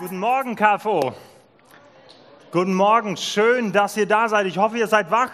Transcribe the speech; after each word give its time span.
Guten 0.00 0.18
Morgen, 0.18 0.56
KFO. 0.56 1.14
Guten 2.50 2.74
Morgen, 2.74 3.16
schön, 3.16 3.72
dass 3.72 3.96
ihr 3.96 4.06
da 4.06 4.28
seid. 4.28 4.46
Ich 4.46 4.56
hoffe, 4.58 4.78
ihr 4.78 4.86
seid 4.86 5.10
wach. 5.10 5.30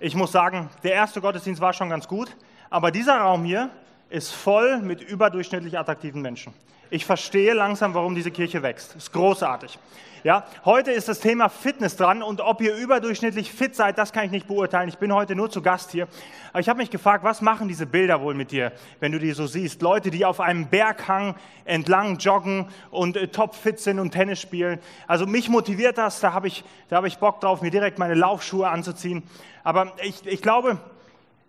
Ich 0.00 0.14
muss 0.14 0.32
sagen, 0.32 0.68
der 0.82 0.92
erste 0.92 1.20
Gottesdienst 1.20 1.60
war 1.60 1.72
schon 1.72 1.88
ganz 1.88 2.08
gut, 2.08 2.36
aber 2.70 2.90
dieser 2.90 3.18
Raum 3.18 3.44
hier 3.44 3.70
ist 4.10 4.32
voll 4.32 4.78
mit 4.78 5.00
überdurchschnittlich 5.00 5.78
attraktiven 5.78 6.22
Menschen. 6.22 6.52
Ich 6.90 7.04
verstehe 7.04 7.52
langsam, 7.52 7.92
warum 7.94 8.14
diese 8.14 8.30
Kirche 8.30 8.62
wächst. 8.62 8.96
Ist 8.96 9.12
großartig. 9.12 9.78
Ja, 10.24 10.46
heute 10.64 10.90
ist 10.90 11.06
das 11.06 11.20
Thema 11.20 11.48
Fitness 11.48 11.96
dran 11.96 12.22
und 12.22 12.40
ob 12.40 12.60
ihr 12.60 12.74
überdurchschnittlich 12.74 13.52
fit 13.52 13.76
seid, 13.76 13.98
das 13.98 14.12
kann 14.12 14.24
ich 14.24 14.32
nicht 14.32 14.48
beurteilen. 14.48 14.88
Ich 14.88 14.98
bin 14.98 15.12
heute 15.14 15.36
nur 15.36 15.48
zu 15.48 15.62
Gast 15.62 15.92
hier. 15.92 16.08
Aber 16.50 16.60
ich 16.60 16.68
habe 16.68 16.78
mich 16.78 16.90
gefragt, 16.90 17.22
was 17.22 17.40
machen 17.40 17.68
diese 17.68 17.86
Bilder 17.86 18.20
wohl 18.20 18.34
mit 18.34 18.50
dir, 18.50 18.72
wenn 18.98 19.12
du 19.12 19.20
die 19.20 19.30
so 19.30 19.46
siehst? 19.46 19.80
Leute, 19.80 20.10
die 20.10 20.24
auf 20.24 20.40
einem 20.40 20.66
Berghang 20.66 21.36
entlang 21.66 22.18
joggen 22.18 22.66
und 22.90 23.16
äh, 23.16 23.28
topfit 23.28 23.78
sind 23.78 24.00
und 24.00 24.10
Tennis 24.10 24.40
spielen. 24.40 24.80
Also 25.06 25.24
mich 25.24 25.48
motiviert 25.48 25.98
das, 25.98 26.18
da 26.18 26.32
habe 26.32 26.48
ich, 26.48 26.64
hab 26.90 27.04
ich 27.04 27.18
Bock 27.18 27.40
drauf, 27.40 27.62
mir 27.62 27.70
direkt 27.70 27.98
meine 27.98 28.14
Laufschuhe 28.14 28.68
anzuziehen. 28.68 29.22
Aber 29.62 29.92
ich, 30.02 30.26
ich 30.26 30.42
glaube, 30.42 30.78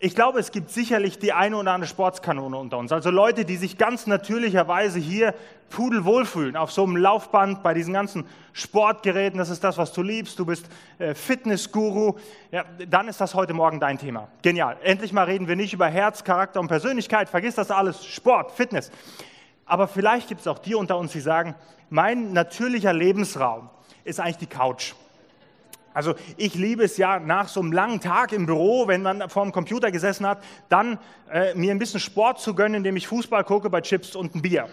ich 0.02 0.16
glaube, 0.16 0.40
es 0.40 0.52
gibt 0.52 0.70
sicherlich 0.70 1.20
die 1.20 1.34
eine 1.34 1.58
oder 1.58 1.74
andere 1.74 1.90
Sportskanone 1.90 2.56
unter 2.56 2.78
uns. 2.78 2.94
Also 2.94 3.12
Leute, 3.12 3.44
die 3.44 3.58
sich 3.58 3.78
ganz 3.78 4.08
natürlicherweise 4.08 4.98
hier 4.98 5.36
pudelwohl 5.70 6.26
fühlen, 6.26 6.56
auf 6.56 6.72
so 6.72 6.86
einem 6.86 6.96
Laufband, 6.96 7.64
bei 7.64 7.74
diesen 7.74 7.94
ganzen 7.94 8.26
Sportgeräten. 8.54 9.38
Das 9.38 9.50
ist 9.50 9.62
das, 9.62 9.78
was 9.78 9.92
du 9.92 10.02
liebst. 10.02 10.40
Du 10.40 10.46
bist 10.46 10.68
äh, 11.00 11.14
Fitnessguru. 11.14 12.16
Ja, 12.50 12.64
dann 12.90 13.10
ist 13.10 13.20
das 13.20 13.36
heute 13.36 13.54
Morgen 13.54 13.82
dein 13.82 13.98
Thema. 13.98 14.30
Genial. 14.42 14.78
Endlich 14.84 15.12
mal 15.12 15.26
reden 15.26 15.50
wir 15.50 15.58
nicht 15.58 15.74
über 15.74 15.88
Herz, 15.88 16.24
Charakter 16.24 16.62
und 16.62 16.70
Persönlichkeit. 16.70 17.28
Vergiss 17.28 17.56
das 17.56 17.70
alles. 17.70 18.06
Sport, 18.06 18.52
Fitness. 18.52 18.92
Aber 19.66 19.90
vielleicht 19.90 20.30
gibt 20.30 20.40
es 20.40 20.48
auch 20.48 20.60
die 20.60 20.76
unter 20.76 20.98
uns, 20.98 21.12
die 21.12 21.20
sagen, 21.20 21.56
mein 21.90 22.32
natürlicher 22.32 22.94
Lebensraum 22.94 23.70
ist 24.06 24.22
eigentlich 24.22 24.38
die 24.38 24.48
Couch. 24.48 24.94
Also 25.94 26.16
ich 26.38 26.56
liebe 26.56 26.84
es 26.84 26.98
ja 26.98 27.20
nach 27.20 27.48
so 27.48 27.60
einem 27.60 27.72
langen 27.72 28.00
Tag 28.00 28.32
im 28.32 28.46
Büro, 28.46 28.88
wenn 28.88 29.02
man 29.02 29.30
vor 29.30 29.44
dem 29.44 29.52
Computer 29.52 29.92
gesessen 29.92 30.26
hat, 30.28 30.44
dann 30.70 31.00
äh, 31.32 31.54
mir 31.56 31.72
ein 31.72 31.80
bisschen 31.80 32.00
Sport 32.00 32.40
zu 32.40 32.54
gönnen, 32.54 32.76
indem 32.76 32.96
ich 32.96 33.08
Fußball 33.08 33.44
gucke 33.44 33.70
bei 33.70 33.82
Chips 33.82 34.16
und 34.16 34.36
ein 34.36 34.42
Bier. 34.42 34.70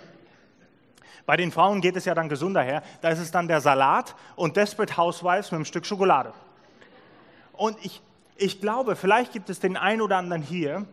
Bei 1.24 1.36
den 1.36 1.50
Frauen 1.50 1.80
geht 1.80 1.96
es 1.96 2.04
ja 2.04 2.14
dann 2.14 2.28
gesunder 2.28 2.62
her. 2.62 2.82
Da 3.00 3.08
ist 3.08 3.18
es 3.18 3.30
dann 3.30 3.48
der 3.48 3.60
Salat 3.60 4.14
und 4.36 4.56
Desperate 4.56 4.96
Housewives 4.96 5.50
mit 5.50 5.56
einem 5.56 5.64
Stück 5.64 5.86
Schokolade. 5.86 6.32
Und 7.54 7.76
ich, 7.84 8.00
ich 8.36 8.60
glaube, 8.60 8.94
vielleicht 8.94 9.32
gibt 9.32 9.50
es 9.50 9.58
den 9.58 9.76
einen 9.76 10.02
oder 10.02 10.18
anderen 10.18 10.42
hier, 10.42 10.84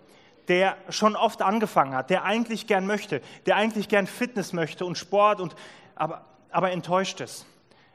der 0.47 0.77
schon 0.89 1.15
oft 1.15 1.41
angefangen 1.41 1.93
hat, 1.93 2.09
der 2.09 2.23
eigentlich 2.23 2.65
gern 2.65 2.87
möchte, 2.87 3.21
der 3.45 3.57
eigentlich 3.57 3.87
gern 3.89 4.07
Fitness 4.07 4.53
möchte 4.53 4.85
und 4.85 4.97
Sport, 4.97 5.39
und, 5.39 5.55
aber, 5.95 6.25
aber 6.49 6.71
enttäuscht 6.71 7.21
ist 7.21 7.45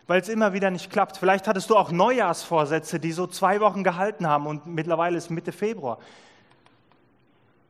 weil 0.09 0.23
es 0.23 0.29
immer 0.29 0.55
wieder 0.55 0.71
nicht 0.71 0.91
klappt. 0.91 1.19
Vielleicht 1.19 1.47
hattest 1.47 1.71
du 1.71 1.77
auch 1.77 1.93
Neujahrsvorsätze, 1.93 2.99
die 2.99 3.13
so 3.13 3.27
zwei 3.27 3.61
Wochen 3.61 3.85
gehalten 3.85 4.27
haben 4.27 4.47
und 4.47 4.67
mittlerweile 4.67 5.19
ist 5.19 5.31
Mitte 5.31 5.53
Februar. 5.53 5.99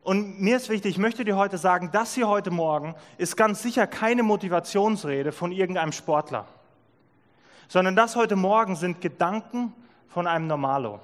Und 0.01 0.41
mir 0.41 0.55
ist 0.55 0.69
wichtig, 0.69 0.91
ich 0.91 0.97
möchte 0.97 1.25
dir 1.25 1.35
heute 1.35 1.57
sagen, 1.57 1.89
das 1.91 2.15
hier 2.15 2.29
heute 2.29 2.49
Morgen 2.49 2.95
ist 3.17 3.35
ganz 3.35 3.61
sicher 3.61 3.85
keine 3.85 4.23
Motivationsrede 4.23 5.33
von 5.33 5.51
irgendeinem 5.51 5.91
Sportler, 5.91 6.47
sondern 7.67 7.97
das 7.97 8.15
heute 8.15 8.37
Morgen 8.37 8.77
sind 8.77 9.01
Gedanken 9.01 9.73
von 10.07 10.25
einem 10.25 10.47
Normalo. 10.47 11.01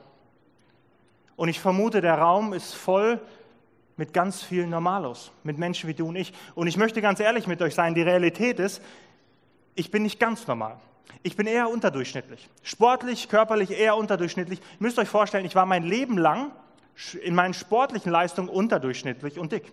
Und 1.36 1.50
ich 1.50 1.60
vermute, 1.60 2.00
der 2.00 2.18
Raum 2.18 2.54
ist 2.54 2.74
voll 2.74 3.20
mit 3.98 4.14
ganz 4.14 4.42
vielen 4.42 4.70
Normalos, 4.70 5.34
mit 5.44 5.58
Menschen 5.58 5.90
wie 5.90 5.94
du 5.94 6.08
und 6.08 6.16
ich. 6.16 6.34
Und 6.56 6.68
ich 6.68 6.78
möchte 6.78 7.02
ganz 7.02 7.20
ehrlich 7.20 7.46
mit 7.46 7.62
euch 7.62 7.76
sein, 7.76 7.94
die 7.94 8.02
Realität 8.04 8.58
ist, 8.60 8.82
ich 9.76 9.92
bin 9.92 10.04
nicht 10.04 10.18
ganz 10.18 10.48
normal. 10.48 10.78
Ich 11.24 11.36
bin 11.36 11.48
eher 11.48 11.70
unterdurchschnittlich. 11.70 12.50
Sportlich, 12.64 13.30
körperlich 13.30 13.72
eher 13.72 13.98
unterdurchschnittlich. 13.98 14.60
Ihr 14.60 14.66
müsst 14.80 15.00
euch 15.00 15.10
vorstellen, 15.10 15.46
ich 15.46 15.56
war 15.56 15.66
mein 15.66 15.84
Leben 15.84 16.18
lang 16.18 16.52
in 17.22 17.36
meinen 17.36 17.54
sportlichen 17.54 18.12
Leistungen 18.12 18.50
unterdurchschnittlich 18.50 19.40
und 19.40 19.52
dick. 19.52 19.72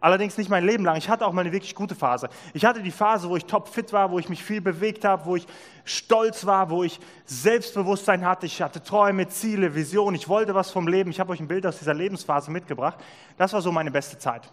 Allerdings 0.00 0.38
nicht 0.38 0.48
mein 0.48 0.64
Leben 0.64 0.84
lang. 0.84 0.96
Ich 0.96 1.08
hatte 1.08 1.26
auch 1.26 1.32
mal 1.32 1.40
eine 1.40 1.52
wirklich 1.52 1.74
gute 1.74 1.94
Phase. 1.94 2.28
Ich 2.54 2.64
hatte 2.64 2.82
die 2.82 2.92
Phase, 2.92 3.28
wo 3.28 3.36
ich 3.36 3.46
topfit 3.46 3.92
war, 3.92 4.12
wo 4.12 4.18
ich 4.18 4.28
mich 4.28 4.44
viel 4.44 4.60
bewegt 4.60 5.04
habe, 5.04 5.24
wo 5.24 5.36
ich 5.36 5.46
stolz 5.84 6.46
war, 6.46 6.70
wo 6.70 6.84
ich 6.84 7.00
Selbstbewusstsein 7.24 8.24
hatte. 8.24 8.46
Ich 8.46 8.62
hatte 8.62 8.82
Träume, 8.82 9.28
Ziele, 9.28 9.74
Visionen. 9.74 10.14
Ich 10.14 10.28
wollte 10.28 10.54
was 10.54 10.70
vom 10.70 10.86
Leben. 10.86 11.10
Ich 11.10 11.18
habe 11.18 11.32
euch 11.32 11.40
ein 11.40 11.48
Bild 11.48 11.66
aus 11.66 11.78
dieser 11.78 11.94
Lebensphase 11.94 12.50
mitgebracht. 12.50 12.98
Das 13.36 13.52
war 13.52 13.60
so 13.60 13.72
meine 13.72 13.90
beste 13.90 14.18
Zeit. 14.18 14.52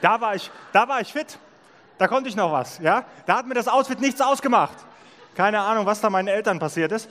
Da 0.00 0.20
war 0.20 0.34
ich, 0.34 0.50
da 0.72 0.88
war 0.88 1.00
ich 1.00 1.12
fit. 1.12 1.38
Da 1.98 2.08
konnte 2.08 2.28
ich 2.28 2.36
noch 2.36 2.52
was. 2.52 2.78
Ja? 2.78 3.04
Da 3.26 3.36
hat 3.36 3.46
mir 3.46 3.54
das 3.54 3.68
Outfit 3.68 4.00
nichts 4.00 4.20
ausgemacht. 4.20 4.76
Keine 5.34 5.60
Ahnung, 5.60 5.86
was 5.86 6.00
da 6.00 6.10
meinen 6.10 6.28
Eltern 6.28 6.58
passiert 6.58 6.92
ist. 6.92 7.08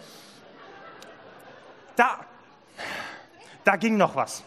Da, 1.96 2.20
da 3.64 3.76
ging 3.76 3.98
noch 3.98 4.16
was. 4.16 4.44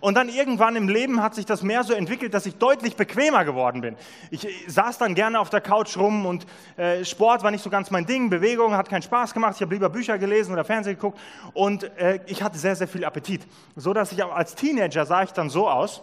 Und 0.00 0.14
dann 0.14 0.28
irgendwann 0.28 0.76
im 0.76 0.88
Leben 0.88 1.22
hat 1.22 1.34
sich 1.34 1.46
das 1.46 1.62
mehr 1.62 1.82
so 1.84 1.92
entwickelt, 1.92 2.34
dass 2.34 2.46
ich 2.46 2.56
deutlich 2.56 2.96
bequemer 2.96 3.44
geworden 3.44 3.80
bin. 3.80 3.96
Ich 4.30 4.46
saß 4.66 4.98
dann 4.98 5.14
gerne 5.14 5.40
auf 5.40 5.50
der 5.50 5.60
Couch 5.60 5.96
rum 5.96 6.26
und 6.26 6.46
äh, 6.76 7.04
Sport 7.04 7.42
war 7.42 7.50
nicht 7.50 7.64
so 7.64 7.70
ganz 7.70 7.90
mein 7.90 8.06
Ding, 8.06 8.30
Bewegung 8.30 8.76
hat 8.76 8.88
keinen 8.88 9.02
Spaß 9.02 9.34
gemacht, 9.34 9.54
ich 9.56 9.62
habe 9.62 9.74
lieber 9.74 9.88
Bücher 9.88 10.18
gelesen 10.18 10.52
oder 10.52 10.64
Fernsehen 10.64 10.94
geguckt 10.94 11.18
und 11.52 11.84
äh, 11.98 12.20
ich 12.26 12.42
hatte 12.42 12.58
sehr, 12.58 12.76
sehr 12.76 12.88
viel 12.88 13.04
Appetit. 13.04 13.42
So 13.74 13.92
dass 13.92 14.12
ich 14.12 14.24
als 14.24 14.54
Teenager 14.54 15.04
sah 15.04 15.22
ich 15.22 15.32
dann 15.32 15.50
so 15.50 15.68
aus, 15.68 16.02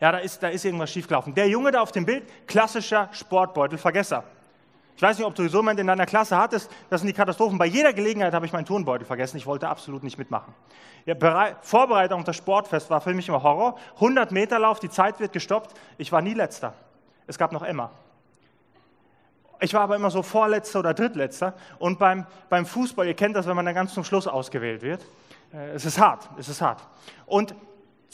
ja, 0.00 0.12
da 0.12 0.18
ist, 0.18 0.42
da 0.42 0.48
ist 0.48 0.64
irgendwas 0.64 0.90
schiefgelaufen. 0.90 1.34
Der 1.34 1.48
Junge 1.48 1.70
da 1.70 1.80
auf 1.80 1.92
dem 1.92 2.04
Bild, 2.04 2.24
klassischer 2.46 3.08
Sportbeutelvergesser. 3.12 4.24
Ich 4.96 5.02
weiß 5.02 5.18
nicht, 5.18 5.26
ob 5.26 5.34
du 5.34 5.46
so 5.48 5.58
jemanden 5.58 5.82
in 5.82 5.86
deiner 5.86 6.06
Klasse 6.06 6.38
hattest, 6.38 6.70
das 6.88 7.02
sind 7.02 7.08
die 7.08 7.12
Katastrophen. 7.12 7.58
Bei 7.58 7.66
jeder 7.66 7.92
Gelegenheit 7.92 8.32
habe 8.32 8.46
ich 8.46 8.52
meinen 8.52 8.64
Turnbeutel 8.64 9.06
vergessen, 9.06 9.36
ich 9.36 9.46
wollte 9.46 9.68
absolut 9.68 10.02
nicht 10.02 10.16
mitmachen. 10.16 10.54
Ja, 11.04 11.14
Vorbereitung 11.60 12.20
auf 12.20 12.24
das 12.24 12.36
Sportfest 12.36 12.88
war 12.88 13.00
für 13.00 13.12
mich 13.12 13.28
immer 13.28 13.42
Horror. 13.42 13.78
100 13.96 14.32
Meter 14.32 14.58
Lauf, 14.58 14.80
die 14.80 14.88
Zeit 14.88 15.20
wird 15.20 15.32
gestoppt, 15.32 15.78
ich 15.98 16.10
war 16.12 16.22
nie 16.22 16.34
Letzter. 16.34 16.72
Es 17.26 17.36
gab 17.36 17.52
noch 17.52 17.62
Emma. 17.62 17.90
Ich 19.60 19.72
war 19.74 19.82
aber 19.82 19.96
immer 19.96 20.10
so 20.10 20.22
Vorletzter 20.22 20.80
oder 20.80 20.94
Drittletzter. 20.94 21.54
Und 21.78 21.98
beim, 21.98 22.26
beim 22.48 22.66
Fußball, 22.66 23.06
ihr 23.06 23.14
kennt 23.14 23.36
das, 23.36 23.46
wenn 23.46 23.56
man 23.56 23.64
dann 23.64 23.74
ganz 23.74 23.94
zum 23.94 24.04
Schluss 24.04 24.26
ausgewählt 24.26 24.82
wird. 24.82 25.04
Äh, 25.52 25.70
es 25.70 25.84
ist 25.84 25.98
hart, 25.98 26.28
es 26.38 26.48
ist 26.48 26.60
hart. 26.60 26.82
Und 27.26 27.54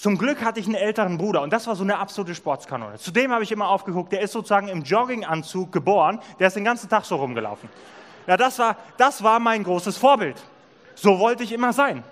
zum 0.03 0.19
Glück 0.19 0.43
hatte 0.43 0.59
ich 0.59 0.67
einen 0.67 0.75
älteren 0.75 1.17
Bruder 1.17 1.43
und 1.43 1.53
das 1.53 1.69
war 1.69 1.77
so 1.77 1.85
eine 1.85 1.97
absolute 1.97 2.35
Sportskanone. 2.35 2.99
Zudem 2.99 3.31
habe 3.31 3.45
ich 3.45 3.53
immer 3.53 3.69
aufgeguckt, 3.69 4.11
der 4.11 4.21
ist 4.21 4.33
sozusagen 4.33 4.67
im 4.67 4.83
Jogginganzug 4.83 5.71
geboren, 5.71 6.19
der 6.41 6.49
ist 6.49 6.57
den 6.57 6.65
ganzen 6.65 6.91
Tag 6.91 7.05
so 7.05 7.15
rumgelaufen. 7.15 7.69
Ja, 8.27 8.37
das 8.37 8.59
war, 8.59 8.77
das 8.97 9.23
war 9.23 9.39
mein 9.39 9.63
großes 9.63 9.97
Vorbild. 9.97 10.43
So 10.97 11.21
wollte 11.21 11.45
ich 11.45 11.53
immer 11.53 11.73
sein. 11.73 12.03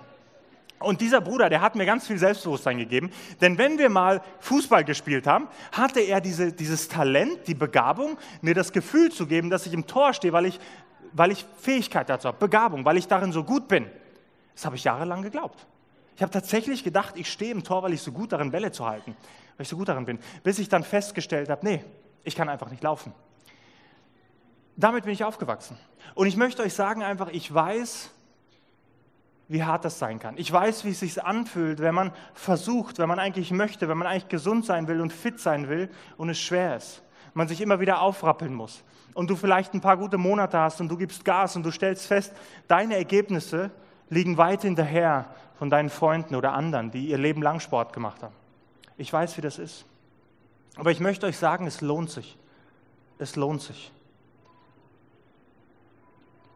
Und 0.79 1.01
dieser 1.01 1.19
Bruder, 1.19 1.49
der 1.49 1.59
hat 1.59 1.75
mir 1.75 1.85
ganz 1.85 2.07
viel 2.07 2.17
Selbstbewusstsein 2.17 2.77
gegeben, 2.77 3.11
denn 3.41 3.57
wenn 3.57 3.77
wir 3.77 3.89
mal 3.89 4.21
Fußball 4.39 4.85
gespielt 4.85 5.27
haben, 5.27 5.49
hatte 5.73 5.99
er 5.99 6.21
diese, 6.21 6.53
dieses 6.53 6.87
Talent, 6.87 7.45
die 7.47 7.55
Begabung, 7.55 8.17
mir 8.39 8.53
das 8.53 8.71
Gefühl 8.71 9.11
zu 9.11 9.27
geben, 9.27 9.49
dass 9.49 9.65
ich 9.65 9.73
im 9.73 9.85
Tor 9.85 10.13
stehe, 10.13 10.31
weil 10.31 10.45
ich, 10.45 10.61
weil 11.11 11.31
ich 11.31 11.45
Fähigkeit 11.57 12.07
dazu 12.07 12.29
habe, 12.29 12.37
Begabung, 12.37 12.85
weil 12.85 12.95
ich 12.95 13.09
darin 13.09 13.33
so 13.33 13.43
gut 13.43 13.67
bin. 13.67 13.85
Das 14.55 14.65
habe 14.65 14.77
ich 14.77 14.85
jahrelang 14.85 15.23
geglaubt. 15.23 15.67
Ich 16.15 16.21
habe 16.21 16.31
tatsächlich 16.31 16.83
gedacht, 16.83 17.15
ich 17.17 17.31
stehe 17.31 17.51
im 17.51 17.63
Tor, 17.63 17.83
weil 17.83 17.93
ich 17.93 18.01
so 18.01 18.11
gut 18.11 18.31
darin 18.31 18.51
Bälle 18.51 18.71
zu 18.71 18.85
halten, 18.85 19.15
weil 19.57 19.63
ich 19.63 19.69
so 19.69 19.77
gut 19.77 19.89
darin 19.89 20.05
bin, 20.05 20.19
bis 20.43 20.59
ich 20.59 20.69
dann 20.69 20.83
festgestellt 20.83 21.49
habe, 21.49 21.65
nee, 21.65 21.83
ich 22.23 22.35
kann 22.35 22.49
einfach 22.49 22.69
nicht 22.69 22.83
laufen. 22.83 23.13
Damit 24.75 25.03
bin 25.03 25.13
ich 25.13 25.23
aufgewachsen. 25.23 25.77
Und 26.15 26.27
ich 26.27 26.37
möchte 26.37 26.63
euch 26.63 26.73
sagen 26.73 27.03
einfach, 27.03 27.29
ich 27.29 27.53
weiß, 27.53 28.11
wie 29.47 29.63
hart 29.63 29.83
das 29.83 29.99
sein 29.99 30.17
kann. 30.17 30.37
Ich 30.37 30.51
weiß, 30.51 30.85
wie 30.85 30.91
es 30.91 31.01
sich 31.01 31.21
anfühlt, 31.23 31.79
wenn 31.79 31.93
man 31.93 32.13
versucht, 32.33 32.99
wenn 32.99 33.09
man 33.09 33.19
eigentlich 33.19 33.51
möchte, 33.51 33.89
wenn 33.89 33.97
man 33.97 34.07
eigentlich 34.07 34.29
gesund 34.29 34.65
sein 34.65 34.87
will 34.87 35.01
und 35.01 35.11
fit 35.11 35.39
sein 35.39 35.67
will 35.67 35.89
und 36.17 36.29
es 36.29 36.39
schwer 36.39 36.77
ist. 36.77 37.03
Man 37.33 37.49
sich 37.49 37.59
immer 37.59 37.79
wieder 37.81 38.01
aufrappeln 38.01 38.53
muss. 38.53 38.83
Und 39.13 39.29
du 39.29 39.35
vielleicht 39.35 39.73
ein 39.73 39.81
paar 39.81 39.97
gute 39.97 40.17
Monate 40.17 40.57
hast 40.57 40.79
und 40.79 40.87
du 40.87 40.97
gibst 40.97 41.25
Gas 41.25 41.57
und 41.57 41.63
du 41.63 41.71
stellst 41.71 42.07
fest, 42.07 42.33
deine 42.69 42.95
Ergebnisse 42.95 43.71
liegen 44.09 44.37
weit 44.37 44.61
hinterher 44.61 45.25
von 45.61 45.69
deinen 45.69 45.91
Freunden 45.91 46.33
oder 46.33 46.53
anderen, 46.53 46.89
die 46.89 47.09
ihr 47.09 47.19
Leben 47.19 47.43
lang 47.43 47.59
Sport 47.59 47.93
gemacht 47.93 48.23
haben. 48.23 48.33
Ich 48.97 49.13
weiß, 49.13 49.37
wie 49.37 49.41
das 49.41 49.59
ist. 49.59 49.85
Aber 50.75 50.89
ich 50.89 50.99
möchte 50.99 51.27
euch 51.27 51.37
sagen, 51.37 51.67
es 51.67 51.81
lohnt 51.81 52.09
sich. 52.09 52.35
Es 53.19 53.35
lohnt 53.35 53.61
sich. 53.61 53.91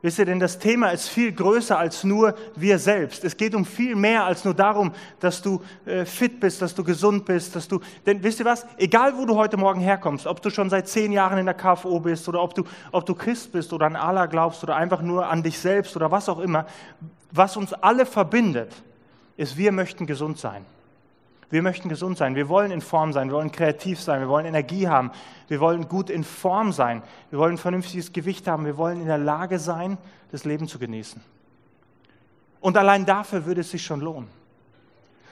Wisst 0.01 0.17
ihr, 0.17 0.25
denn 0.25 0.39
das 0.39 0.57
Thema 0.57 0.89
ist 0.89 1.07
viel 1.07 1.31
größer 1.31 1.77
als 1.77 2.03
nur 2.03 2.33
wir 2.55 2.79
selbst. 2.79 3.23
Es 3.23 3.37
geht 3.37 3.53
um 3.53 3.63
viel 3.63 3.95
mehr 3.95 4.23
als 4.23 4.43
nur 4.43 4.55
darum, 4.55 4.91
dass 5.19 5.39
du 5.39 5.61
äh, 5.85 6.03
fit 6.05 6.39
bist, 6.39 6.63
dass 6.63 6.73
du 6.73 6.83
gesund 6.83 7.25
bist, 7.25 7.55
dass 7.55 7.67
du, 7.67 7.81
denn 8.07 8.23
wisst 8.23 8.39
ihr 8.39 8.45
was? 8.45 8.65
Egal, 8.75 9.15
wo 9.15 9.27
du 9.27 9.35
heute 9.35 9.57
Morgen 9.57 9.81
herkommst, 9.81 10.25
ob 10.25 10.41
du 10.41 10.49
schon 10.49 10.71
seit 10.71 10.87
zehn 10.87 11.11
Jahren 11.11 11.37
in 11.37 11.45
der 11.45 11.53
KFO 11.53 11.99
bist 11.99 12.27
oder 12.27 12.41
ob 12.41 12.55
du, 12.55 12.63
ob 12.91 13.05
du 13.05 13.13
Christ 13.13 13.51
bist 13.51 13.71
oder 13.71 13.85
an 13.85 13.95
Allah 13.95 14.25
glaubst 14.25 14.63
oder 14.63 14.75
einfach 14.75 15.03
nur 15.03 15.27
an 15.27 15.43
dich 15.43 15.59
selbst 15.59 15.95
oder 15.95 16.09
was 16.09 16.27
auch 16.27 16.39
immer, 16.39 16.65
was 17.31 17.55
uns 17.55 17.71
alle 17.71 18.07
verbindet, 18.07 18.73
ist, 19.37 19.57
wir 19.57 19.71
möchten 19.71 20.05
gesund 20.05 20.37
sein. 20.37 20.65
Wir 21.49 21.61
möchten 21.61 21.89
gesund 21.89 22.17
sein. 22.17 22.35
Wir 22.35 22.49
wollen 22.49 22.71
in 22.71 22.81
Form 22.81 23.13
sein. 23.13 23.29
Wir 23.29 23.35
wollen 23.35 23.51
kreativ 23.51 24.01
sein. 24.01 24.19
Wir 24.19 24.29
wollen 24.29 24.45
Energie 24.45 24.87
haben. 24.87 25.11
Wir 25.47 25.59
wollen 25.59 25.87
gut 25.87 26.09
in 26.09 26.23
Form 26.23 26.71
sein. 26.71 27.03
Wir 27.29 27.39
wollen 27.39 27.57
vernünftiges 27.57 28.11
Gewicht 28.11 28.47
haben. 28.47 28.65
Wir 28.65 28.77
wollen 28.77 28.99
in 28.99 29.07
der 29.07 29.17
Lage 29.17 29.59
sein, 29.59 29.97
das 30.31 30.43
Leben 30.43 30.67
zu 30.67 30.79
genießen. 30.79 31.21
Und 32.61 32.77
allein 32.77 33.05
dafür 33.05 33.45
würde 33.45 33.61
es 33.61 33.71
sich 33.71 33.85
schon 33.85 34.01
lohnen. 34.01 34.27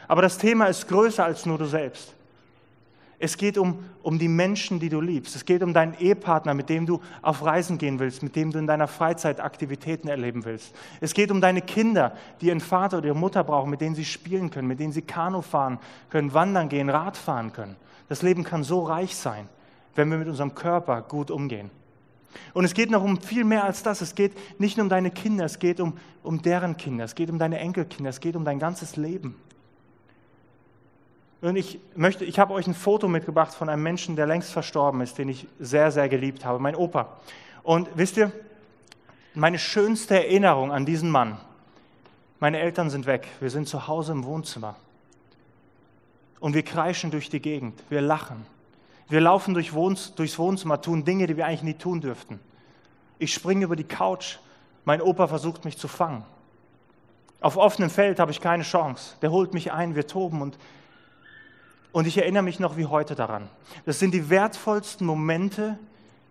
Aber 0.07 0.21
das 0.21 0.37
Thema 0.37 0.67
ist 0.67 0.87
größer 0.87 1.23
als 1.23 1.45
nur 1.45 1.57
du 1.57 1.65
selbst. 1.65 2.13
Es 3.23 3.37
geht 3.37 3.57
um, 3.57 3.85
um 4.01 4.19
die 4.19 4.27
Menschen, 4.27 4.81
die 4.81 4.89
du 4.89 4.99
liebst. 4.99 5.33
Es 5.33 5.45
geht 5.45 5.63
um 5.63 5.73
deinen 5.73 5.93
Ehepartner, 5.93 6.53
mit 6.53 6.67
dem 6.67 6.85
du 6.85 6.99
auf 7.21 7.45
Reisen 7.45 7.77
gehen 7.77 7.97
willst, 7.97 8.21
mit 8.21 8.35
dem 8.35 8.51
du 8.51 8.59
in 8.59 8.67
deiner 8.67 8.89
Freizeit 8.89 9.39
Aktivitäten 9.39 10.09
erleben 10.09 10.43
willst. 10.43 10.75
Es 10.99 11.13
geht 11.13 11.31
um 11.31 11.39
deine 11.39 11.61
Kinder, 11.61 12.17
die 12.41 12.47
ihren 12.47 12.59
Vater 12.59 12.97
oder 12.97 13.07
ihre 13.07 13.15
Mutter 13.15 13.45
brauchen, 13.45 13.69
mit 13.69 13.79
denen 13.79 13.95
sie 13.95 14.03
spielen 14.03 14.49
können, 14.49 14.67
mit 14.67 14.81
denen 14.81 14.91
sie 14.91 15.03
Kanu 15.03 15.41
fahren 15.41 15.79
können, 16.09 16.33
wandern 16.33 16.67
gehen, 16.67 16.89
Rad 16.89 17.15
fahren 17.15 17.53
können. 17.53 17.77
Das 18.09 18.23
Leben 18.23 18.43
kann 18.43 18.65
so 18.65 18.83
reich 18.83 19.15
sein, 19.15 19.47
wenn 19.95 20.11
wir 20.11 20.17
mit 20.17 20.27
unserem 20.27 20.53
Körper 20.53 21.01
gut 21.01 21.31
umgehen. 21.31 21.71
Und 22.53 22.65
es 22.65 22.73
geht 22.73 22.91
noch 22.91 23.05
um 23.05 23.21
viel 23.21 23.45
mehr 23.45 23.63
als 23.63 23.83
das. 23.83 24.01
Es 24.01 24.15
geht 24.15 24.33
nicht 24.59 24.75
nur 24.75 24.83
um 24.83 24.89
deine 24.89 25.11
Kinder, 25.11 25.45
es 25.45 25.59
geht 25.59 25.79
um, 25.79 25.93
um 26.23 26.41
deren 26.41 26.75
Kinder, 26.75 27.05
es 27.05 27.15
geht 27.15 27.29
um 27.29 27.39
deine 27.39 27.59
Enkelkinder, 27.59 28.09
es 28.09 28.19
geht 28.19 28.35
um 28.35 28.43
dein 28.43 28.59
ganzes 28.59 28.97
Leben. 28.97 29.37
Und 31.43 31.57
ich 31.57 31.77
möchte, 31.93 32.23
ich 32.23 32.39
habe 32.39 32.53
euch 32.53 32.67
ein 32.67 32.73
Foto 32.73 33.09
mitgebracht 33.09 33.53
von 33.53 33.67
einem 33.67 33.83
Menschen, 33.83 34.15
der 34.15 34.25
längst 34.25 34.53
verstorben 34.53 35.01
ist, 35.01 35.17
den 35.17 35.27
ich 35.27 35.45
sehr, 35.59 35.91
sehr 35.91 36.07
geliebt 36.07 36.45
habe, 36.45 36.57
mein 36.57 36.73
Opa. 36.73 37.17
Und 37.63 37.89
wisst 37.95 38.15
ihr, 38.15 38.31
meine 39.33 39.59
schönste 39.59 40.15
Erinnerung 40.15 40.71
an 40.71 40.85
diesen 40.85 41.09
Mann, 41.09 41.37
meine 42.39 42.59
Eltern 42.59 42.89
sind 42.89 43.07
weg, 43.07 43.27
wir 43.41 43.49
sind 43.49 43.67
zu 43.67 43.89
Hause 43.89 44.13
im 44.13 44.23
Wohnzimmer. 44.23 44.77
Und 46.39 46.53
wir 46.53 46.63
kreischen 46.63 47.11
durch 47.11 47.29
die 47.29 47.41
Gegend, 47.41 47.83
wir 47.89 47.99
lachen. 47.99 48.45
Wir 49.09 49.19
laufen 49.19 49.53
durch 49.53 49.73
Wohns 49.73 50.15
durchs 50.15 50.39
Wohnzimmer, 50.39 50.79
tun 50.79 51.03
Dinge, 51.03 51.27
die 51.27 51.35
wir 51.35 51.45
eigentlich 51.45 51.63
nie 51.63 51.73
tun 51.73 51.99
dürften. 51.99 52.39
Ich 53.19 53.33
springe 53.33 53.65
über 53.65 53.75
die 53.75 53.83
Couch, 53.83 54.37
mein 54.85 55.01
Opa 55.01 55.27
versucht 55.27 55.65
mich 55.65 55.77
zu 55.77 55.89
fangen. 55.89 56.23
Auf 57.41 57.57
offenem 57.57 57.89
Feld 57.89 58.19
habe 58.19 58.31
ich 58.31 58.39
keine 58.39 58.63
Chance. 58.63 59.17
Der 59.21 59.31
holt 59.31 59.53
mich 59.53 59.73
ein, 59.73 59.95
wir 59.95 60.07
toben 60.07 60.41
und 60.41 60.57
und 61.93 62.07
ich 62.07 62.17
erinnere 62.17 62.43
mich 62.43 62.59
noch 62.59 62.75
wie 62.75 62.87
heute 62.87 63.15
daran. 63.15 63.47
Das 63.85 63.99
sind 63.99 64.13
die 64.13 64.29
wertvollsten 64.29 65.07
Momente, 65.07 65.77